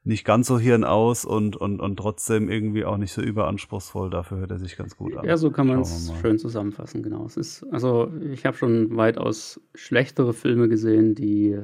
[0.05, 4.11] nicht ganz so Hirn aus und, und, und trotzdem irgendwie auch nicht so überanspruchsvoll.
[4.11, 5.27] Dafür hört er sich ganz gut an.
[5.27, 7.27] Ja, so kann man es schön zusammenfassen, genau.
[7.27, 11.59] Es ist, also ich habe schon weitaus schlechtere Filme gesehen, die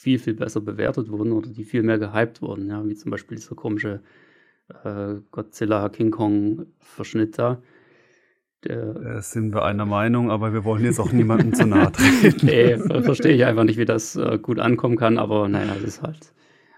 [0.00, 3.36] viel, viel besser bewertet wurden oder die viel mehr gehypt wurden, ja, wie zum Beispiel
[3.36, 4.00] dieser komische
[4.82, 7.60] äh, Godzilla King Kong Verschnitt da.
[8.64, 12.46] Der, äh, sind wir einer Meinung, aber wir wollen jetzt auch niemandem zu nahe treten.
[12.46, 16.02] nee, verstehe ich einfach nicht, wie das äh, gut ankommen kann, aber naja, das ist
[16.02, 16.32] halt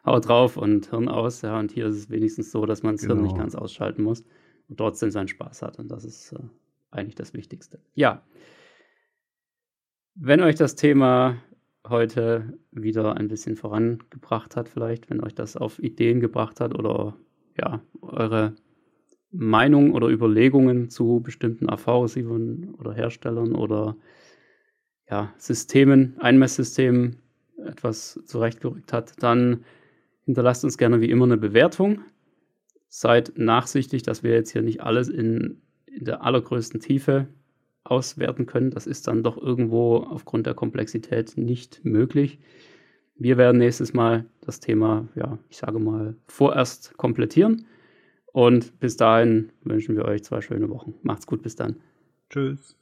[0.04, 1.42] Haut drauf und Hirn aus.
[1.42, 3.14] Ja, und hier ist es wenigstens so, dass man das genau.
[3.14, 4.24] Hirn nicht ganz ausschalten muss
[4.68, 5.78] und trotzdem seinen Spaß hat.
[5.78, 6.38] Und das ist äh,
[6.90, 7.78] eigentlich das Wichtigste.
[7.94, 8.22] Ja.
[10.16, 11.36] Wenn euch das Thema
[11.88, 17.16] heute wieder ein bisschen vorangebracht hat, vielleicht, wenn euch das auf Ideen gebracht hat oder
[17.58, 18.54] ja, eure
[19.30, 23.96] Meinung oder Überlegungen zu bestimmten AV-Receivern oder Herstellern oder
[25.10, 27.16] ja, Systemen, Einmesssystemen
[27.58, 29.64] etwas zurechtgerückt hat, dann
[30.24, 32.02] Hinterlasst uns gerne wie immer eine Bewertung.
[32.88, 37.26] Seid nachsichtig, dass wir jetzt hier nicht alles in, in der allergrößten Tiefe
[37.84, 38.70] auswerten können.
[38.70, 42.38] Das ist dann doch irgendwo aufgrund der Komplexität nicht möglich.
[43.16, 47.66] Wir werden nächstes Mal das Thema, ja, ich sage mal, vorerst komplettieren.
[48.32, 50.94] Und bis dahin wünschen wir euch zwei schöne Wochen.
[51.02, 51.76] Macht's gut, bis dann.
[52.30, 52.81] Tschüss.